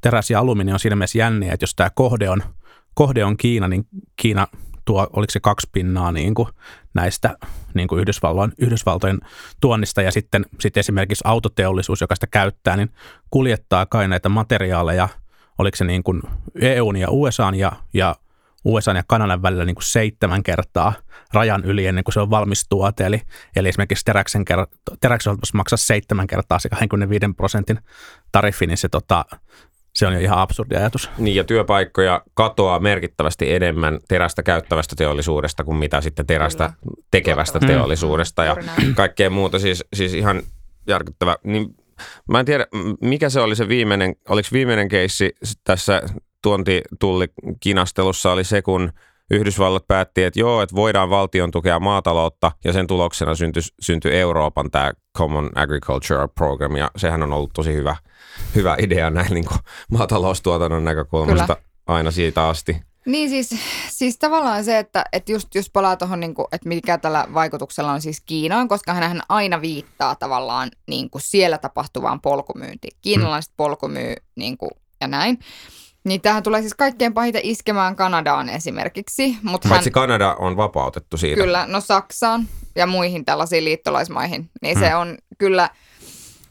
[0.00, 2.42] teräs ja alumiini on siinä mielessä jänniä, että jos tämä kohde on,
[2.94, 4.46] kohde on Kiina, niin Kiina
[4.84, 6.48] tuo, oliko se kaksi pinnaa niin kuin
[6.94, 7.36] näistä
[7.74, 9.20] niin kuin Yhdysvaltojen, Yhdysvaltojen
[9.60, 12.90] tuonnista ja sitten, sitten esimerkiksi autoteollisuus, joka sitä käyttää, niin
[13.30, 15.08] kuljettaa kai näitä materiaaleja,
[15.58, 16.22] oliko se niin kuin
[16.60, 18.14] EUn ja USAn ja, ja
[18.66, 20.92] USA ja Kanadan välillä niin kuin seitsemän kertaa
[21.32, 23.06] rajan yli ennen kuin se on valmis tuote.
[23.06, 23.22] Eli,
[23.56, 24.44] eli esimerkiksi teräksen,
[25.00, 27.78] teräksen maksaa seitsemän kertaa se 25 prosentin
[28.36, 29.24] tariffi, niin se, tota,
[29.94, 31.10] se on jo ihan absurdi ajatus.
[31.18, 36.96] Niin ja työpaikkoja katoaa merkittävästi enemmän terästä käyttävästä teollisuudesta kuin mitä sitten terästä Kyllä.
[37.10, 37.66] tekevästä mm.
[37.66, 38.56] teollisuudesta ja
[38.94, 39.58] kaikkea muuta.
[39.58, 40.42] Siis, siis ihan
[40.86, 41.36] järkyttävä.
[41.44, 41.66] Niin
[42.28, 42.66] Mä en tiedä,
[43.00, 45.32] mikä se oli se viimeinen, oliko viimeinen keissi
[45.64, 46.02] tässä
[46.42, 48.92] tuontitullikinastelussa oli se, kun
[49.30, 54.70] Yhdysvallat päätti, että joo, että voidaan valtion tukea maataloutta ja sen tuloksena syntyi, syntyi Euroopan
[54.70, 57.96] tämä Common Agriculture Program ja sehän on ollut tosi hyvä,
[58.54, 59.58] hyvä idea näin niin kuin
[59.90, 61.68] maataloustuotannon näkökulmasta Kyllä.
[61.86, 62.76] aina siitä asti.
[63.06, 63.54] Niin siis,
[63.88, 68.00] siis tavallaan se, että, että just, just palaa tuohon, niin että mikä tällä vaikutuksella on
[68.00, 72.96] siis Kiinaan, koska hän aina viittaa tavallaan niin kuin siellä tapahtuvaan polkumyyntiin.
[73.02, 75.38] Kiinalaiset polkumyy niin kuin, ja näin.
[76.06, 79.36] Niin tähän tulee siis kaikkein pahiten iskemään Kanadaan esimerkiksi.
[79.42, 81.42] Mutta hän, Paitsi Kanada on vapautettu siitä.
[81.42, 85.70] kyllä, no Saksaan ja muihin tällaisiin liittolaismaihin, niin se on kyllä,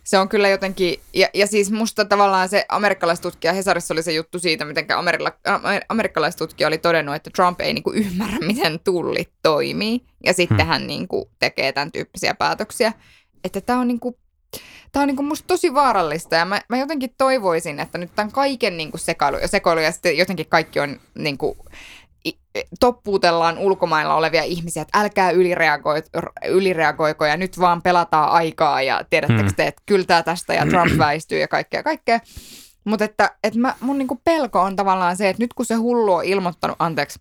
[0.04, 4.40] se on kyllä jotenkin, ja, ja siis musta tavallaan se amerikkalaistutkija, Hesarissa oli se juttu
[4.40, 10.02] siitä, miten amerila, amer- amerikkalaistutkija oli todennut, että Trump ei niinku ymmärrä, miten tullit toimii,
[10.26, 10.68] ja sitten Hmm.
[10.68, 12.94] hän niinku tekee tämän tyyppisiä päätöksiä.
[13.44, 14.20] Että tämä on niinku
[14.92, 18.78] Tämä on niinku musta tosi vaarallista ja mä, mä jotenkin toivoisin, että nyt tämän kaiken
[18.78, 21.58] niinku sekailu, ja sekoilu ja sitten jotenkin kaikki on niinku,
[22.28, 22.40] i-
[22.80, 26.04] toppuutellaan ulkomailla olevia ihmisiä, että älkää ylireagoi,
[26.48, 29.56] ylireagoiko ja nyt vaan pelataan aikaa ja tiedättekö Hmm.
[29.56, 32.20] te, että kyltää tästä ja Trump väistyy ja kaikkea kaikkea.
[32.84, 36.14] Mutta että, että mä, mun niinku pelko on tavallaan se, että nyt kun se hullu
[36.14, 37.20] on ilmoittanut, anteeksi,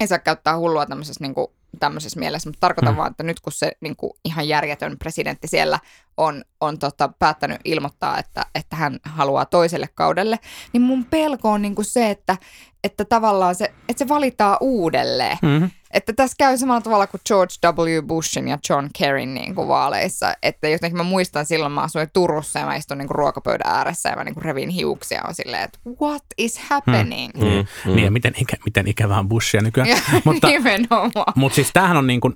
[0.00, 2.96] ei saa käyttää hullua tämmöisessä, niinku, tämmöisessä mielessä, mutta tarkoitan Mm.
[2.98, 5.78] vaan, että nyt kun se niinku, ihan järjetön presidentti siellä
[6.18, 10.38] on, on tota, päättänyt ilmoittaa, että, että hän haluaa toiselle kaudelle,
[10.72, 12.36] niin mun pelko on niinku se, että,
[12.84, 15.38] että tavallaan se, että se valitaan uudelleen.
[15.42, 15.70] Mm-hmm.
[15.90, 18.02] Että tässä käy samalla tavalla kuin George W.
[18.06, 20.34] Bushin ja John Kerryn niin kuin vaaleissa.
[20.42, 24.08] Että jotenkin mä muistan silloin, mä asuin Turussa ja mä istun niin kuin ruokapöydän ääressä
[24.08, 27.34] ja mä niin kuin revin hiuksia on silleen, että what is happening?
[27.34, 27.94] Mm, mm.
[27.94, 29.88] Niin ja miten, ikä, miten ikävää on Bushia nykyään.
[30.24, 31.32] Mutta, nimenomaan.
[31.34, 32.34] mutta siis tämähän on niin kuin,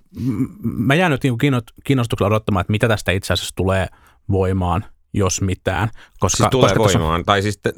[0.63, 3.87] mä jään nyt niin kuin kiinnostuksella odottamaan, että mitä tästä itse asiassa tulee
[4.31, 5.91] voimaan, jos mitään.
[6.21, 7.25] Koska, Siis tulee koska voimaan.
[7.25, 7.73] Tai siis te-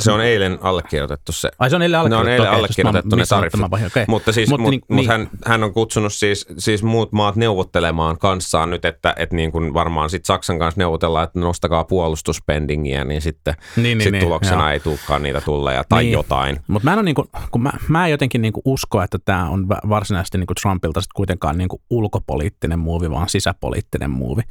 [0.00, 1.50] se on eilen allekirjoitettu se.
[1.58, 2.42] Ai se on eilen Ne on allekirjoitettu.
[2.44, 3.60] eilen allekirjoitettu mä ne missasin tariffit.
[3.70, 4.04] tämän okei.
[4.08, 5.08] Mutta, siis, Mut mut, niin- mut niin.
[5.10, 9.74] hän, hän on kutsunut siis, siis muut maat neuvottelemaan kanssaan nyt, että et niin kuin
[9.74, 14.62] varmaan sit Saksan kanssa neuvotellaan, että nostakaa puolustuspendingiä, niin sitten Niin, niin, sit niin, tuloksena
[14.62, 14.70] joo.
[14.70, 16.12] ei tulekaan niitä tulleja tai Niin.
[16.12, 16.60] jotain.
[16.66, 19.68] Mutta mä en ole niinku, kun mä, mä en jotenkin niinku usko, että tämä on
[19.68, 24.42] va- varsinaisesti niinku Trumpilta sit kuitenkaan niinku ulkopoliittinen muuvi, vaan sisäpoliittinen muuvi.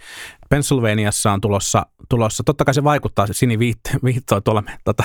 [0.49, 5.03] Pennsylvaniassa on tulossa, tulossa totta kai se vaikuttaa, se Sini viitt- viittoi tuolla, tota,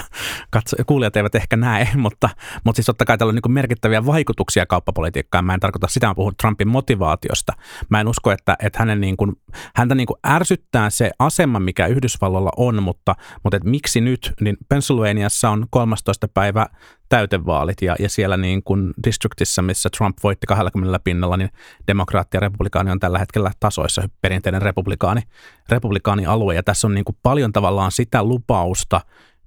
[0.51, 2.29] katso, kuulijat eivät ehkä näe, mutta,
[2.65, 5.45] mutta siis totta kai tällä on niinku merkittäviä vaikutuksia kauppapolitiikkaan.
[5.45, 7.53] Mä en tarkoita sitä, mä puhun Trumpin motivaatiosta.
[7.89, 9.33] Mä en usko, että, että hänen niinku,
[9.77, 15.51] häntä niinku ärsyttää se asema, mikä Yhdysvalloilla on, mutta, mutta et miksi nyt, niin Pennsylvaniassa
[15.51, 16.29] on 13.
[16.29, 16.67] päivä
[17.09, 21.51] täytevaalit ja, ja siellä niin kuin districtissa, missä Trump voitti 20 pinnalla, niin
[21.87, 25.23] demokraatti ja republikaani on tällä hetkellä tasoissa perinteinen republikaani,
[25.69, 29.01] republikaanialue ja tässä on niin kuin paljon tavallaan sitä lupausta,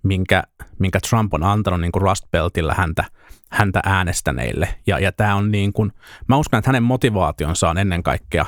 [0.08, 0.44] minkä,
[0.80, 3.04] minkä Trump on antanut niin kuin Rust Beltillä häntä,
[3.52, 5.92] häntä äänestäneille ja, ja tämä on niin kuin,
[6.28, 8.46] mä uskon, että hänen motivaationsa on ennen kaikkea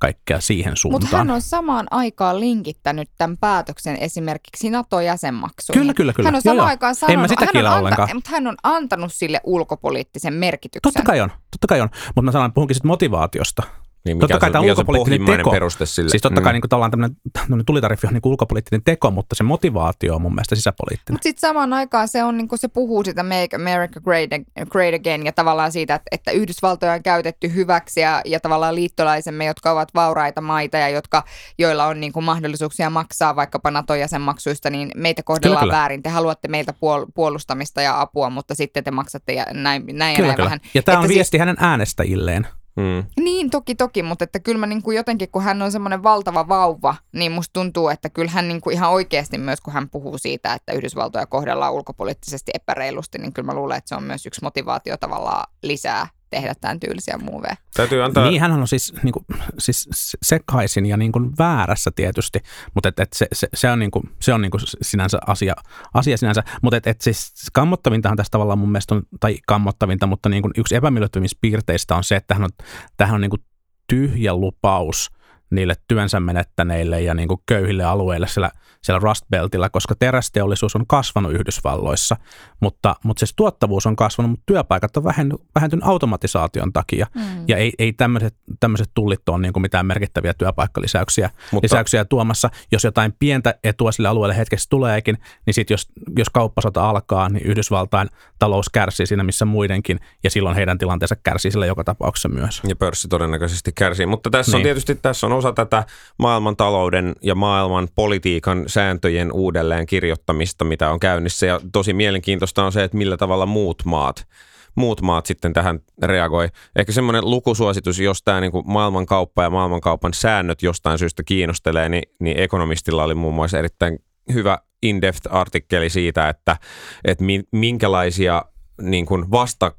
[0.00, 1.02] kaikkea siihen suuntaan.
[1.02, 5.80] Mutta hän on samaan aikaan linkittänyt tämän päätöksen esimerkiksi NATO-jäsenmaksuihin.
[5.80, 6.26] Kyllä, kyllä, kyllä.
[6.26, 6.66] Hän on samaan joo.
[6.66, 8.08] aikaan En sanonut, mä sitä hän on, ollenkaan.
[8.14, 10.92] mutta hän on antanut sille ulkopoliittisen merkityksen.
[10.92, 11.88] Totta kai on, totta kai on.
[12.06, 13.62] Mutta mä sanon, puhunkin sitten motivaatiosta.
[14.04, 15.50] Niin Totta kai se, tämä mikä ulkopoliittinen teko.
[15.50, 16.10] peruste sille?
[16.10, 16.54] Siis totta kai Mm.
[16.54, 20.34] niin kuin, tämmöinen, tämmöinen tulitariffi on niin kuin ulkopoliittinen teko, mutta se motivaatio on mun
[20.34, 21.14] mielestä sisäpoliittinen.
[21.14, 24.30] Mutta sitten samaan aikaan se, on, niinku, se puhuu sitä Make America Great,
[24.70, 29.44] great Again ja tavallaan siitä, että, että Yhdysvaltoja on käytetty hyväksi ja, ja tavallaan liittolaisemme,
[29.44, 31.24] jotka ovat vauraita maita ja jotka,
[31.58, 35.80] joilla on niinku, mahdollisuuksia maksaa vaikkapa NATO-jäsenmaksuista, niin meitä kohdellaan Kyllä, kyllä.
[35.80, 36.02] väärin.
[36.02, 40.16] Te haluatte meiltä puol- puolustamista ja apua, mutta sitten te maksatte ja näin, näin ja
[40.16, 40.44] Kyllä, näin kyllä.
[40.44, 40.60] vähän.
[40.74, 42.46] Ja tämä on Että viesti hänen äänestäjilleen.
[42.76, 43.04] Mm.
[43.24, 46.48] Niin, toki, toki, mutta että kyllä mä niin kuin jotenkin, kun hän on semmoinen valtava
[46.48, 50.18] vauva, niin musta tuntuu, että kyllä hän niin kuin ihan oikeasti myös, kun hän puhuu
[50.18, 54.42] siitä, että Yhdysvaltoja kohdellaan ulkopoliittisesti epäreilusti, niin kyllä mä luulen, että se on myös yksi
[54.42, 57.56] motivaatio tavallaan lisää tehdä tämän tyylisiä muuveja.
[57.74, 58.30] Täytyy antaa...
[58.30, 59.24] Niin, hän on siis, niin kuin,
[59.58, 59.88] siis
[60.22, 62.38] sekaisin ja niin kuin väärässä tietysti,
[62.74, 65.54] mutta et, et se, se, se on, niin kuin, se on niin kuin sinänsä asia,
[65.94, 66.42] asia sinänsä.
[66.62, 70.52] Mutta et, et siis kammottavintahan tässä tavallaan mun mielestä on, tai kammottavinta, mutta niin kuin
[70.56, 72.50] yksi epämiellyttävimmistä piirteistä on se, että tähän on,
[72.96, 73.44] tähän on niin kuin
[73.88, 75.10] tyhjä lupaus
[75.50, 78.50] niille työnsä menettäneille ja niin kuin köyhille alueille siellä,
[78.82, 82.16] siellä Rust Beltillä, koska terästeollisuus on kasvanut Yhdysvalloissa,
[82.60, 87.06] mutta, mutta siis tuottavuus on kasvanut, mutta työpaikat on vähentynyt, vähentynyt automatisaation takia.
[87.14, 87.22] Mm.
[87.48, 92.50] Ja ei, ei tämmöiset, tämmöiset tullit ole niin kuin mitään merkittäviä työpaikkalisäyksiä Mutta- lisäyksiä tuomassa.
[92.72, 97.46] Jos jotain pientä etua sille alueelle hetkessä tuleekin, niin sitten jos, jos kauppasota alkaa, niin
[97.46, 98.08] Yhdysvaltain
[98.38, 102.62] talous kärsii siinä missä muidenkin, ja silloin heidän tilanteensa kärsii sillä joka tapauksessa myös.
[102.68, 104.06] Ja pörssi todennäköisesti kärsii.
[104.06, 104.64] Mutta tässä on Niin.
[104.64, 105.84] tietysti tässä on osa tätä
[106.18, 111.46] maailmantalouden ja maailman politiikan sääntöjen uudelleen kirjoittamista, mitä on käynnissä.
[111.46, 114.26] Ja tosi mielenkiintoista on se, että millä tavalla muut maat
[114.74, 116.48] muut maat sitten tähän reagoi.
[116.76, 122.38] Ehkä semmoinen lukusuositus, jos tämä niin maailmankauppa ja maailmankaupan säännöt jostain syystä kiinnostelee, niin, niin
[122.40, 123.98] Ekonomistilla oli muun muassa erittäin
[124.32, 126.56] hyvä in-depth artikkeli siitä, että,
[127.04, 128.44] että mi- minkälaisia
[128.82, 129.72] niin kuin vasta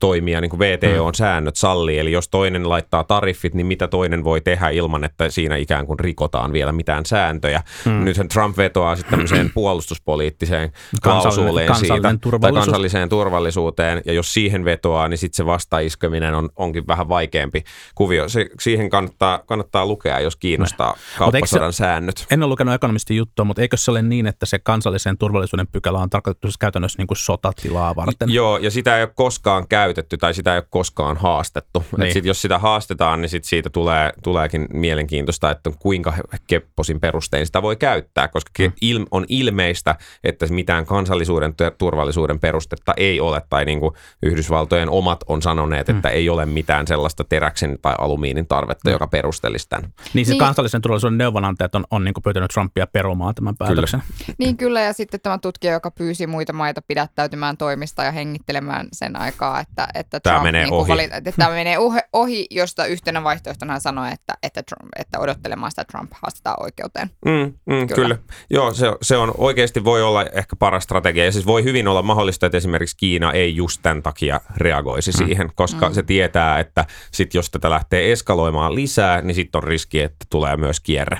[0.00, 1.98] toimia, niin kuin VTO-säännöt sallii.
[1.98, 6.00] Eli jos toinen laittaa tariffit, niin mitä toinen voi tehdä ilman, että siinä ikään kuin
[6.00, 7.62] rikotaan vielä mitään sääntöjä.
[7.84, 8.04] Mm.
[8.04, 10.72] Nythän Trump vetoaa sitten tämmöiseen puolustuspoliittiseen
[11.02, 16.86] klausuuleen siitä, tai kansalliseen turvallisuuteen, ja jos siihen vetoaa, niin sitten se vastaiskeminen on, onkin
[16.86, 18.28] vähän vaikeampi kuvio.
[18.28, 22.26] Se, siihen kannattaa, kannattaa lukea, jos kiinnostaa se- kauppasodan säännöt.
[22.30, 25.98] En ole lukenut ekonomistin juttua, mutta eikö se ole niin, että se kansallisen turvallisuuden pykälä
[25.98, 28.30] on tarkoitettu siis käytännössä niin kuin sotatilaa varten?
[28.30, 31.84] Joo, ja sitä ei ole koskaan käytetty tai sitä ei ole koskaan haastettu.
[31.96, 32.06] Niin.
[32.06, 36.14] Et sit, jos sitä haastetaan, niin sit siitä tulee, tuleekin mielenkiintoista, että kuinka
[36.46, 38.64] kepposin perustein sitä voi käyttää, koska Mm.
[38.64, 38.72] mm.
[38.80, 44.90] il, on ilmeistä, että mitään kansallisuuden ja turvallisuuden perustetta ei ole, tai niin kuin Yhdysvaltojen
[44.90, 45.96] omat on sanoneet, Mm.
[45.96, 49.90] että ei ole mitään sellaista teräksen tai alumiinin tarvetta, joka perustelisi tämän.
[50.14, 50.38] Niin, siis Niin.
[50.38, 54.02] kansallisen turvallisuuden neuvonantajat on, on niin kuin pyytänyt Trumpia perumaan tämän päätöksen.
[54.38, 59.15] Niin kyllä, ja sitten tämä tutkija, joka pyysi muita maita pidättäytymään toimista ja hengittelemään sen
[59.16, 60.88] aikaa, että, että Tämä Trump menee niin ohi.
[60.88, 65.18] Valit, että tämä menee ohi, ohi, josta yhtenä vaihtoehtona hän sanoi, että, että, Trump, että
[65.18, 67.10] odottelemaan sitä Trump haastetaan oikeuteen.
[67.24, 67.94] Mm, mm, kyllä.
[67.94, 68.18] Kyllä.
[68.50, 71.24] Joo, se, se on oikeasti voi olla ehkä paras strategia.
[71.24, 75.16] Ja siis voi hyvin olla mahdollista, että esimerkiksi Kiina ei just tämän takia reagoisi mm.
[75.16, 75.94] siihen, koska mm.
[75.94, 80.56] se tietää, että sit jos tätä lähtee eskaloimaan lisää, niin sitten on riski, että tulee
[80.56, 81.18] myös kierre.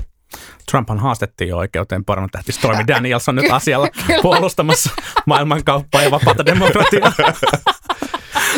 [0.71, 3.89] Trumphan haastettiin jo oikeuteen pornotähti Stormy Daniels on nyt asialla
[4.23, 4.91] puolustamassa
[5.27, 7.13] maailmankauppaa ja vapaata demokratiaa.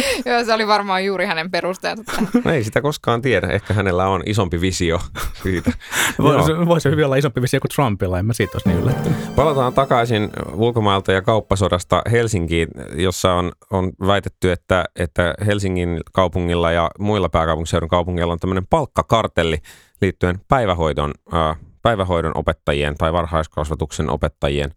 [0.26, 2.12] Joo, se oli varmaan juuri hänen perusteensa.
[2.44, 3.46] No ei sitä koskaan tiedä.
[3.46, 5.00] Ehkä hänellä on isompi visio
[5.42, 5.72] siitä.
[6.18, 9.34] Voisi, voisi hyvin olla isompi visio kuin Trumpilla, en mä siitä olisi niin yllättynyt.
[9.36, 16.90] Palataan takaisin ulkomailta ja kauppasodasta Helsinkiin, jossa on, on väitetty, että, että Helsingin kaupungilla ja
[16.98, 19.58] muilla pääkaupunkiseudun kaupungeilla on tämmöinen palkkakartelli
[20.00, 24.74] liittyen päivähoidon, äh, päivähoidon opettajien tai varhaiskasvatuksen opettajien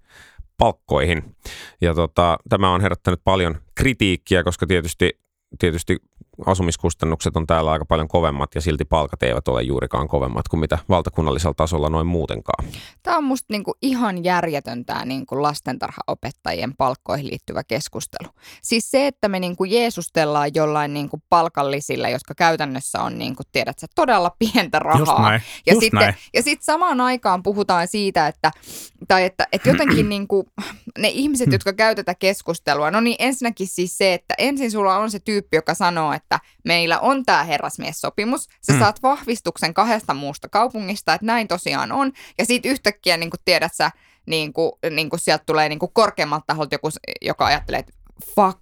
[0.61, 1.35] palkkoihin.
[1.81, 5.19] Ja tota, tämä on herättänyt paljon kritiikkiä, koska tietysti,
[5.59, 5.97] tietysti
[6.45, 10.77] asumiskustannukset on täällä aika paljon kovemmat ja silti palkat eivät ole juurikaan kovemmat kuin mitä
[10.89, 12.65] valtakunnallisella tasolla noin muutenkaan.
[13.03, 18.29] Tämä on musta niinku ihan järjetön tämä niinku lastentarhaopettajien palkkoihin liittyvä keskustelu.
[18.61, 23.87] Siis se, että me niinku jeesustellaan jollain niinku palkallisilla, jotka käytännössä on, niinku, tiedät sä,
[23.95, 24.99] todella pientä rahaa.
[24.99, 26.15] Just näin, Ja just sitten, näin.
[26.33, 28.51] ja sitten samaan aikaan puhutaan siitä, että,
[29.07, 30.47] tai että, että jotenkin niin kuin,
[30.99, 35.11] ne ihmiset, jotka käy tätä keskustelua, no niin ensinnäkin siis se, että ensin sulla on
[35.11, 36.30] se tyyppi, joka sanoo, että
[36.65, 38.79] meillä on tämä herrasmiessopimus, sä Mm.
[38.79, 43.73] saat vahvistuksen kahdesta muusta kaupungista, että näin tosiaan on, ja sitten yhtäkkiä niin kuin tiedät
[43.75, 43.91] sä,
[44.25, 46.89] niin kuin, niin kuin sieltä tulee niin kuin korkeammalta taholta joku,
[47.21, 47.93] joka ajattelee, että
[48.35, 48.59] fuck,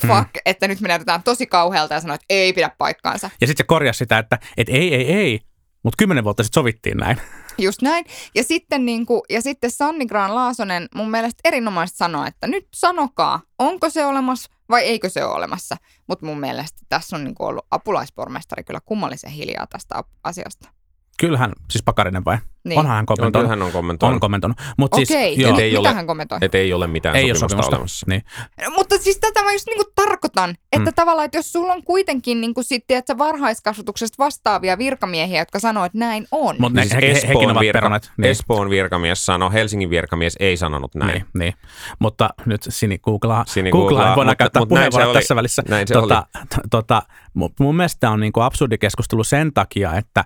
[0.00, 0.40] fuck, mm.
[0.46, 3.30] että nyt me näytetään tosi kauhealta ja sanoo, että ei pidä paikkaansa.
[3.40, 5.40] Ja sitten se korjasi sitä, että et ei, ei, ei,
[5.82, 7.20] mutta kymmenen vuotta sitten sovittiin näin.
[7.58, 8.04] Just näin.
[8.34, 12.68] Ja sitten, niin kuin, ja sitten Sanni Graan Laasonen mun mielestä erinomaisesti sanoi, että nyt
[12.74, 15.76] sanokaa, onko se olemassa vai eikö se ole olemassa.
[16.06, 20.77] Mutta mun mielestä tässä on niin kuin ollut apulaispormestari kyllä kummallisen hiljaa tästä asiasta.
[21.20, 22.38] Kyllähän, siis Pakarinen vai?
[22.64, 22.78] Niin.
[22.78, 23.34] Onhan hän kommentoinut.
[23.34, 24.14] kyllä hän on kommentoinut.
[24.14, 24.58] on kommentoinut.
[24.76, 26.38] Mutta siis, Okei, joo, ja ei mitä ole- hän kommentoi?
[26.42, 27.76] Että ei ole mitään ei sopimusta, sopimusta.
[27.76, 28.06] olemassa.
[28.08, 28.22] Niin.
[28.64, 30.94] No, mutta siis tätä mä just niin kuin tarkoitan, että mm.
[30.94, 35.84] tavallaan, että jos sulla on kuitenkin niin kuin sitten, että varhaiskasvatuksesta vastaavia virkamiehiä, jotka sanoo,
[35.84, 36.56] että näin on.
[36.58, 38.10] Mut ne, Siis he, he, hekin Espoon, ovat virka, peruneet.
[38.16, 38.30] Niin.
[38.30, 41.12] Espoon virkamies sanoi, Helsingin virkamies ei sanonut näin.
[41.12, 41.54] Niin, niin.
[41.98, 45.22] Mutta nyt Sini googlaa, Sini googlaa, googlaa, voidaan mutta- käyttää mutta näin se puheenvuorot oli.
[45.22, 45.62] tässä välissä.
[45.68, 47.02] Näin se tota, t- tota,
[47.38, 50.24] mu- mun mielestä tämä on niinku absurdi keskustelu sen takia, että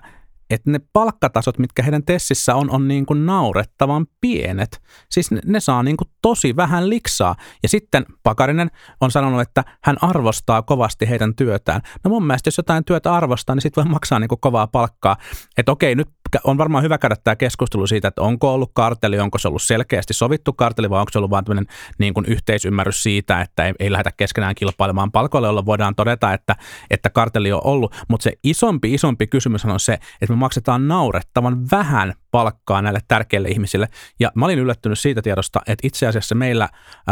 [0.49, 4.81] että ne palkkatasot, mitkä heidän tessissä on, on niin kuin naurettavan pienet.
[5.09, 7.35] Siis ne, ne saa niin kuin tosi vähän liksaa.
[7.63, 11.81] Ja sitten Pakarinen on sanonut, että hän arvostaa kovasti heidän työtään.
[12.03, 15.17] No mun mielestä, jos jotain työtä arvostaa, niin sitten voi maksaa niin kuin kovaa palkkaa.
[15.57, 16.09] Että okei, nyt
[16.43, 20.13] on varmaan hyvä käydä tämä keskustelu siitä, että onko ollut karteli, onko se ollut selkeästi
[20.13, 23.91] sovittu karteli vai onko se ollut vain tämmöinen niin kuin yhteisymmärrys siitä, että ei, ei
[23.91, 26.55] lähdetä keskenään kilpailemaan palkoille, jolla voidaan todeta, että,
[26.89, 27.95] että karteli on ollut.
[28.07, 33.49] Mutta se isompi, isompi kysymys on se, että me maksetaan naurettavan vähän palkkaa näille tärkeille
[33.49, 33.87] ihmisille.
[34.19, 36.69] Ja mä olin yllättynyt siitä tiedosta, että itse asiassa meillä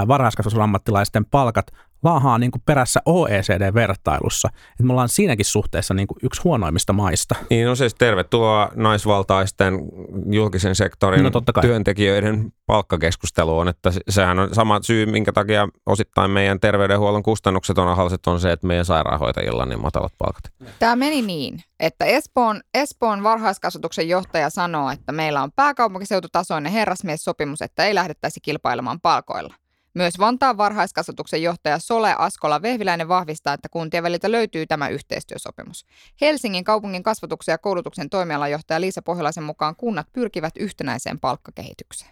[0.08, 1.72] varhaiskasvatusammattilaisten palkat
[2.04, 4.50] laahaa niin kuin perässä OECD-vertailussa.
[4.80, 7.36] Et me ollaan siinäkin suhteessa niin kuin yksi huonoimmista maista.
[7.50, 9.80] Niin no siis tervetuloa naisvaltaisten
[10.32, 11.62] julkisen sektorin No totta kai.
[11.62, 17.88] työntekijöiden palkkakeskusteluun, että se- sehän on sama syy, minkä takia osittain meidän terveydenhuollon kustannukset on
[17.88, 20.44] alhaiset, on se, että meidän sairaanhoitajilla on niin matalat palkat.
[20.80, 27.86] Tämä meni niin, että Espoon, Espoon varhaiskasvatuksen johtaja sanoo, että meillä on pääkaupunkiseututasoinen herrasmiessopimus, että
[27.86, 29.54] ei lähdettäisi kilpailemaan palkoilla.
[29.96, 35.86] Myös Vantaan varhaiskasvatuksen johtaja Sole Askola Vehviläinen vahvistaa, että kuntien väliltä löytyy tämä yhteistyösopimus.
[36.22, 42.12] Helsingin kaupungin kasvatuksen ja koulutuksen toimialajohtaja Liisa Pohjalaisen mukaan kunnat pyrkivät yhtenäiseen palkkakehitykseen.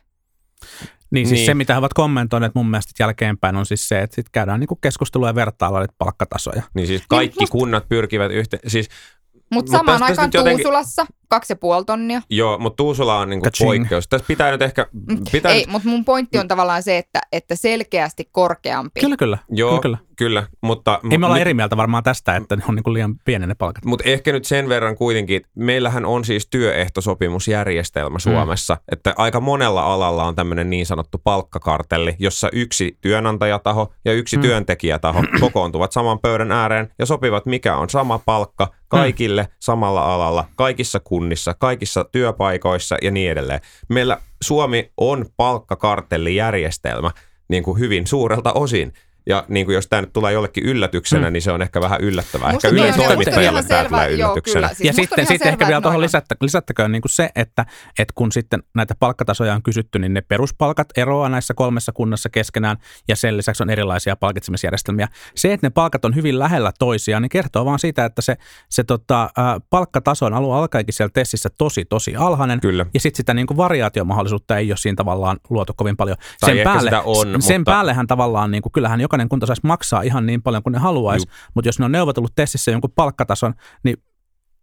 [1.11, 1.45] Niin siis Niin.
[1.45, 4.75] se, mitä he ovat kommentoineet mun mielestä jälkeenpäin on siis se, että sit käydään niinku
[4.75, 6.63] keskustelua ja vertailua näitä palkkatasoja.
[6.73, 8.61] Niin siis kaikki musta- kunnat pyrkivät yhteen.
[8.69, 8.87] Siis,
[9.33, 12.21] Mutta Mut samaan aikaan jotenkin- Tuusulassa kaksi ja puoli tonnia.
[12.29, 13.67] joo, mutta Tuusula on niinku Ka-ching.
[13.67, 14.07] poikkeus.
[14.07, 14.87] Tässä pitää nyt ehkä...
[15.31, 18.99] Pitää Ei, nyt, mutta mun pointti on tavallaan se, että, että selkeästi korkeampi.
[18.99, 19.37] Kyllä, kyllä.
[19.49, 20.07] joo, kyllä, kyllä.
[20.15, 20.99] kyllä, mutta...
[21.11, 23.55] Ei me olla nyt- eri mieltä varmaan tästä, että ne on niinku liian pieni ne
[23.55, 23.85] palkat.
[23.85, 28.81] Mutta ehkä nyt sen verran kuitenkin, että meillähän on siis työehtosopimusjärjestelmä Suomessa, mm.
[28.91, 34.41] että aika monella alalla on tämmöinen niin sanottu palkkakartelli, jossa yksi työnantajataho ja yksi mm.
[34.41, 39.49] työntekijätaho kokoontuvat saman pöydän ääreen ja sopivat, mikä on sama palkka kaikille mm.
[39.59, 43.59] samalla alalla, kaikissa kunnissa, kaikissa työpaikoissa ja niin edelleen.
[43.89, 47.11] Meillä Suomi on palkkakartellijärjestelmä
[47.47, 48.93] niin kuin hyvin suurelta osin.
[49.25, 51.33] Ja niin kuin jos tämä nyt tulee jollekin yllätyksenä, mm.
[51.33, 52.51] niin se on ehkä vähän yllättävää.
[52.51, 54.53] Musta Ehkä Ylen toimittajalle tämä tulee joo, yllätyksenä.
[54.53, 54.67] kyllä.
[54.67, 57.65] Siis ja sitten, sitten ehkä vielä tuohon lisättä, lisättäköön niin kuin se, että,
[57.99, 62.77] että kun sitten näitä palkkatasoja on kysytty, niin ne peruspalkat eroaa näissä kolmessa kunnassa keskenään
[63.07, 65.07] ja sen lisäksi on erilaisia palkitsemisjärjestelmiä.
[65.35, 68.37] Se, että ne palkat on hyvin lähellä toisiaan, niin kertoo vaan siitä, että se,
[68.69, 69.29] se tota, ä,
[69.69, 72.61] palkkataso on alun alkaenkin siellä testissä tosi, tosi alhainen.
[72.61, 72.85] Kyllä.
[72.93, 76.17] Ja sitten sitä niin kuin variaatiomahdollisuutta ei ole siinä tavallaan luotu kovin paljon.
[76.39, 80.01] Tai ehkä sitä on, sen mutta- päällehän tavallaan, niin kuin, kyllähän jokainen kunta saisi maksaa
[80.01, 83.97] ihan niin paljon kuin ne haluaisi, mutta jos ne on neuvotellut testissä jonkun palkkatason, niin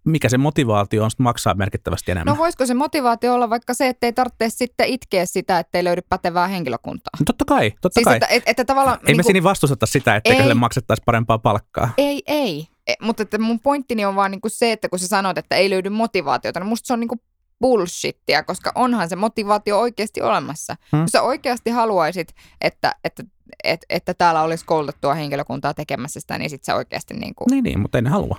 [0.07, 2.35] mikä se motivaatio on maksaa merkittävästi enemmän?
[2.35, 5.85] No voisiko se motivaatio olla vaikka se, että ei tarvitse sitten itkeä sitä, että ei
[5.85, 7.11] löydy pätevää henkilökuntaa?
[7.19, 8.17] No totta kai, totta Siis kai.
[8.17, 8.99] että, että, että tavallaan...
[9.07, 10.39] ei me siinä vastusteta sitä, että Ei.
[10.39, 11.91] heille maksettaisiin parempaa palkkaa.
[11.99, 12.69] Ei, ei.
[12.87, 15.71] E, mutta että mun pointtini on vaan niinku se, että kun sä sanot, että ei
[15.71, 17.17] löydy motivaatiota, niin musta se on niinku
[17.61, 20.77] bullshittia, koska onhan se motivaatio oikeasti olemassa.
[20.93, 21.01] Hmm.
[21.01, 23.25] Jos sä oikeasti haluaisit, että, että,
[23.65, 27.45] että, että täällä olisi koulutettua henkilökuntaa tekemässä sitä, niin sit sä oikeasti niinku...
[27.51, 28.37] Niin, niin, mutta ei ne halua.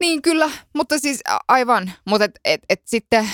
[0.00, 1.92] Niin kyllä, mutta siis aivan.
[2.04, 3.30] Mutta et, et, et sitten,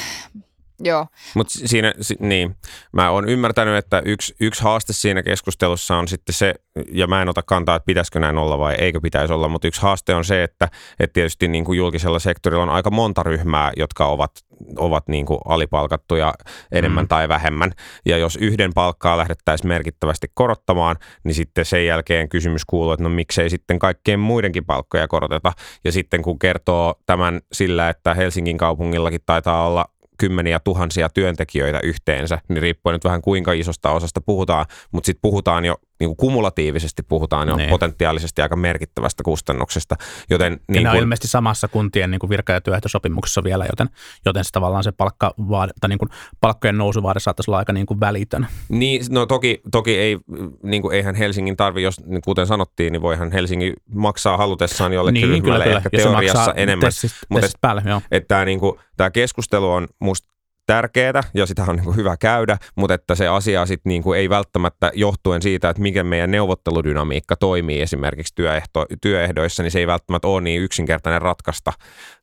[0.84, 1.06] joo.
[1.34, 2.56] Mutta siinä, si, niin,
[2.92, 6.54] mä oon ymmärtänyt, että yksi, yksi haaste siinä keskustelussa on sitten se,
[6.92, 9.82] ja mä en ota kantaa, että pitäisikö näin olla vai eikö pitäisi olla, mutta yksi
[9.82, 10.68] haaste on se, että,
[11.00, 14.30] että tietysti niin kuin julkisella sektorilla on aika monta ryhmää, jotka ovat,
[14.76, 16.34] ovat niin kuin alipalkattuja
[16.72, 17.08] enemmän mm.
[17.08, 17.72] tai vähemmän.
[18.06, 23.08] Ja jos yhden palkkaa lähdettäisiin merkittävästi korottamaan, niin sitten sen jälkeen kysymys kuuluu, että no
[23.08, 25.52] miksei sitten kaikkien muidenkin palkkoja koroteta.
[25.84, 29.84] Ja sitten kun kertoo tämän sillä, että Helsingin kaupungillakin taitaa olla
[30.22, 35.64] kymmeniä tuhansia työntekijöitä yhteensä, niin riippuen nyt vähän kuinka isosta osasta puhutaan, mutta sitten puhutaan
[35.64, 37.70] jo niin kuin kumulatiivisesti puhutaan jo Niin.
[37.70, 39.96] potentiaalisesti aika merkittävästä kustannuksesta,
[40.30, 43.64] joten Niin niin ne on kuin, ilmeisesti samassa kuntien niin kuin virka- ja työehtosopimuksessa vielä,
[43.64, 43.88] joten,
[44.24, 45.34] joten se tavallaan se palkka
[45.80, 46.08] tai niin kuin
[46.40, 48.46] palkkojen nousuvaade saattaisi olla aika niin kuin välitön.
[48.68, 50.18] Niin, no toki, toki ei,
[50.62, 55.30] niin kuin eihän Helsingin tarvi, jos niin kuten sanottiin, niin voihan Helsingin maksaa halutessaan jollekin
[55.30, 56.86] niin, ryhmälle ehkä Ja teoriassa enemmän.
[56.86, 58.00] Tessistä, mutta tessistä päälle, joo.
[58.10, 60.31] että tämä niinku, tää keskustelu on musta
[60.66, 64.90] tärkeää ja sitä on niinku hyvä käydä, mutta että se asia sit niinku ei välttämättä
[64.94, 70.40] johtuen siitä, että mikä meidän neuvotteludynamiikka toimii esimerkiksi työehto, työehdoissa, niin se ei välttämättä ole
[70.40, 71.72] niin yksinkertainen ratkaista,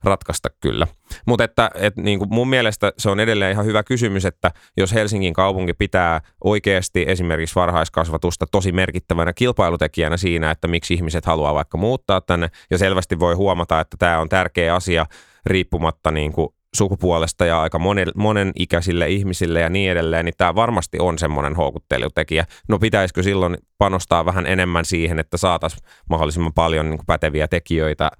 [0.03, 0.87] ratkaista kyllä.
[1.25, 5.33] Mutta että et niinku mun mielestä se on edelleen ihan hyvä kysymys, että jos Helsingin
[5.33, 12.21] kaupunki pitää oikeasti esimerkiksi varhaiskasvatusta tosi merkittävänä kilpailutekijänä siinä, että miksi ihmiset haluaa vaikka muuttaa
[12.21, 15.05] tänne ja selvästi voi huomata, että tämä on tärkeä asia
[15.45, 20.55] riippumatta niin kuin sukupuolesta ja aika monen, monen ikäisille ihmisille ja niin edelleen, niin tämä
[20.55, 22.45] varmasti on semmoinen houkuttelutekijä.
[22.67, 28.11] No pitäisikö silloin panostaa vähän enemmän siihen, että saataisiin mahdollisimman paljon niin päteviä tekijöitä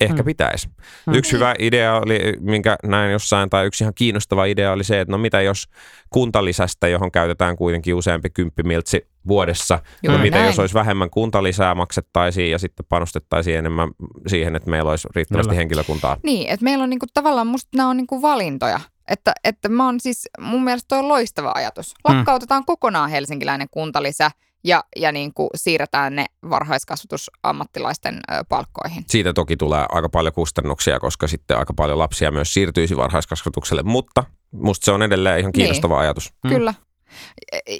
[0.00, 0.26] Ehkä Mm.
[0.26, 0.68] pitäisi.
[1.14, 5.12] Yksi hyvä idea oli, minkä näin jossain, tai yksi ihan kiinnostava idea oli se, että
[5.12, 5.68] no mitä jos
[6.10, 10.46] kuntalisästä, johon käytetään kuitenkin useampi kymppimiltsi vuodessa, Juuri no mitä näin.
[10.46, 13.90] jos olisi vähemmän kuntalisää maksettaisiin ja sitten panostettaisiin enemmän
[14.26, 15.58] siihen, että meillä olisi riittävästi Kyllä.
[15.58, 16.16] henkilökuntaa.
[16.22, 18.80] Niin, että meillä on niinku, tavallaan, musta nämä on niinku valintoja.
[19.08, 21.94] Että, että mä oon siis, mun mielestä toi on loistava ajatus.
[22.08, 24.30] Lakkautetaan kokonaan helsinkiläinen kuntalisä
[24.64, 29.04] ja, ja niinku siirretään ne varhaiskasvatusammattilaisten ö, palkkoihin.
[29.06, 34.24] Siitä toki tulee aika paljon kustannuksia, koska sitten aika paljon lapsia myös siirtyisi varhaiskasvatukselle, mutta
[34.52, 36.32] musta se on edelleen ihan kiinnostava ajatus.
[36.44, 36.50] Mm.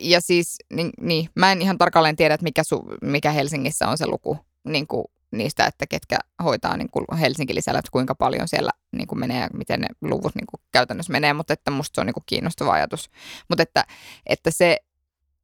[0.00, 3.98] Ja siis, niin, niin, mä en ihan tarkalleen tiedä, että mikä, su, mikä Helsingissä on
[3.98, 8.48] se luku niin kuin niistä, että ketkä hoitaa niin kuin Helsingin lisällä, että kuinka paljon
[8.48, 11.94] siellä niin kuin menee ja miten ne luvut niin kuin käytännössä menee, mutta että musta
[11.94, 13.10] se on niin kuin kiinnostava ajatus.
[13.48, 13.84] Mutta että,
[14.26, 14.78] että se,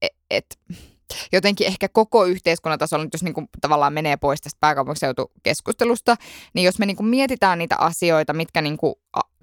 [0.02, 0.58] et, et,
[1.32, 6.16] jotenkin ehkä koko yhteiskunnan tasolla, jos niin kuin tavallaan menee pois tästä pääkaupunkiseutukeskustelusta,
[6.54, 8.94] niin jos me niin kuin mietitään niitä asioita, mitkä niin kuin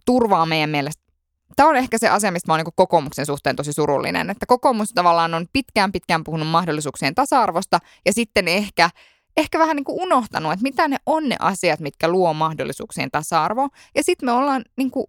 [0.05, 1.00] turvaa meidän mielestä
[1.55, 4.89] Tämä on ehkä se asia, mistä mä oon niin kokoomuksen suhteen tosi surullinen, että kokoomus
[4.89, 8.89] tavallaan on pitkään pitkään puhunut mahdollisuuksien tasa-arvosta ja sitten ehkä,
[9.37, 13.69] ehkä vähän niin kuin unohtanut, että mitä ne on ne asiat, mitkä luo mahdollisuuksien tasa-arvoa.
[13.95, 15.05] Ja sitten me ollaan niin kuin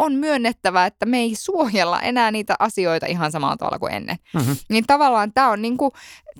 [0.00, 4.16] on myönnettävä, että me ei suojella enää niitä asioita ihan samalla tavalla kuin ennen.
[4.34, 4.52] Mhm.
[4.68, 5.92] Niin tavallaan tämä on, niinku,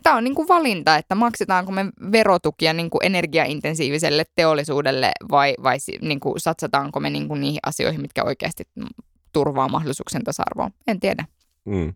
[0.02, 7.00] tää on niinku valinta, että maksetaanko me verotukia niinku energiaintensiiviselle teollisuudelle vai, vai niinku satsataanko
[7.00, 8.64] me niinku niihin asioihin, mitkä oikeasti
[9.32, 10.70] turvaa mahdollisuuksien tasa-arvoa.
[10.86, 11.24] En tiedä.
[11.64, 11.94] Mm.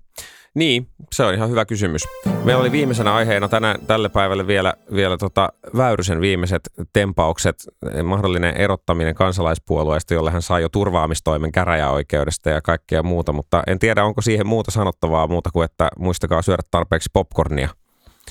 [0.55, 2.03] Niin, se on ihan hyvä kysymys.
[2.45, 6.61] Meillä oli viimeisenä aiheena tänä, tälle päivälle vielä, vielä tota Väyrysen viimeiset
[6.93, 7.57] tempaukset,
[8.05, 14.05] mahdollinen erottaminen kansalaispuolueesta, jolle hän sai jo turvaamistoimen käräjäoikeudesta ja kaikkea muuta, mutta en tiedä,
[14.05, 17.69] onko siihen muuta sanottavaa muuta kuin, että muistakaa syödä tarpeeksi popcornia,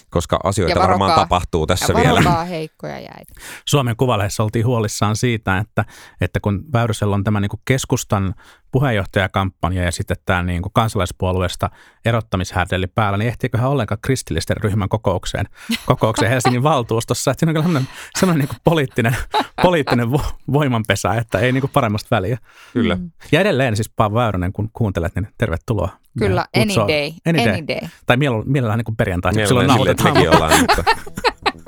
[0.10, 2.45] koska asioita varokaa- varmaan tapahtuu tässä ja vielä.
[2.45, 3.34] heikkoja jäitä.
[3.66, 5.86] Suomen Kuvalehdessä oltiin huolissaan siitä, että,
[6.22, 8.36] että kun Väyrysellä on tämä niin keskustan
[8.74, 11.69] puheenjohtajakampanja ja sitten tämä niin kuin kansalaispuolueesta
[12.05, 15.45] erottamishärdelli päällä, niin ehtiikö hän ollenkaan kristillisten ryhmän kokoukseen,
[15.86, 17.32] kokoukseen Helsingin valtuustossa.
[17.32, 19.15] Että siinä on kyllä sellainen, sellainen niin kuin poliittinen,
[19.61, 20.21] poliittinen vo,
[20.53, 22.38] voimanpesä, että ei niin kuin paremmasta väliä.
[22.74, 22.97] Kyllä.
[23.32, 25.89] Ja edelleen siis Paavo Väyrynen, kun kuuntelet, niin tervetuloa.
[26.19, 27.11] Kyllä, any day.
[27.26, 27.53] Any day.
[27.53, 27.89] Any day.
[28.05, 30.13] Tai mielellään, mielellään niin kuin perjantaisin, kun silloin nauhoitetaan.
[30.13, 30.84] mekin ollaan, mutta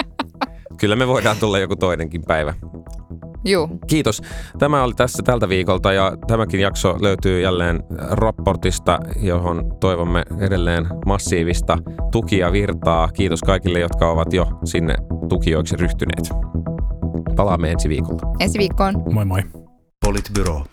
[0.79, 2.53] kyllä me voidaan tulla joku toinenkin päivä.
[3.45, 3.69] Juu.
[3.87, 4.21] Kiitos.
[4.59, 11.77] Tämä oli tässä tältä viikolta ja tämäkin jakso löytyy jälleen raportista, johon toivomme edelleen massiivista
[12.11, 13.07] tukia virtaa.
[13.07, 14.95] Kiitos kaikille, jotka ovat jo sinne
[15.29, 16.29] tukijoiksi ryhtyneet.
[17.35, 18.21] Palaamme ensi viikolla.
[18.39, 19.03] Ensi viikkoon.
[19.13, 19.41] Moi moi.
[20.05, 20.63] Politbyro.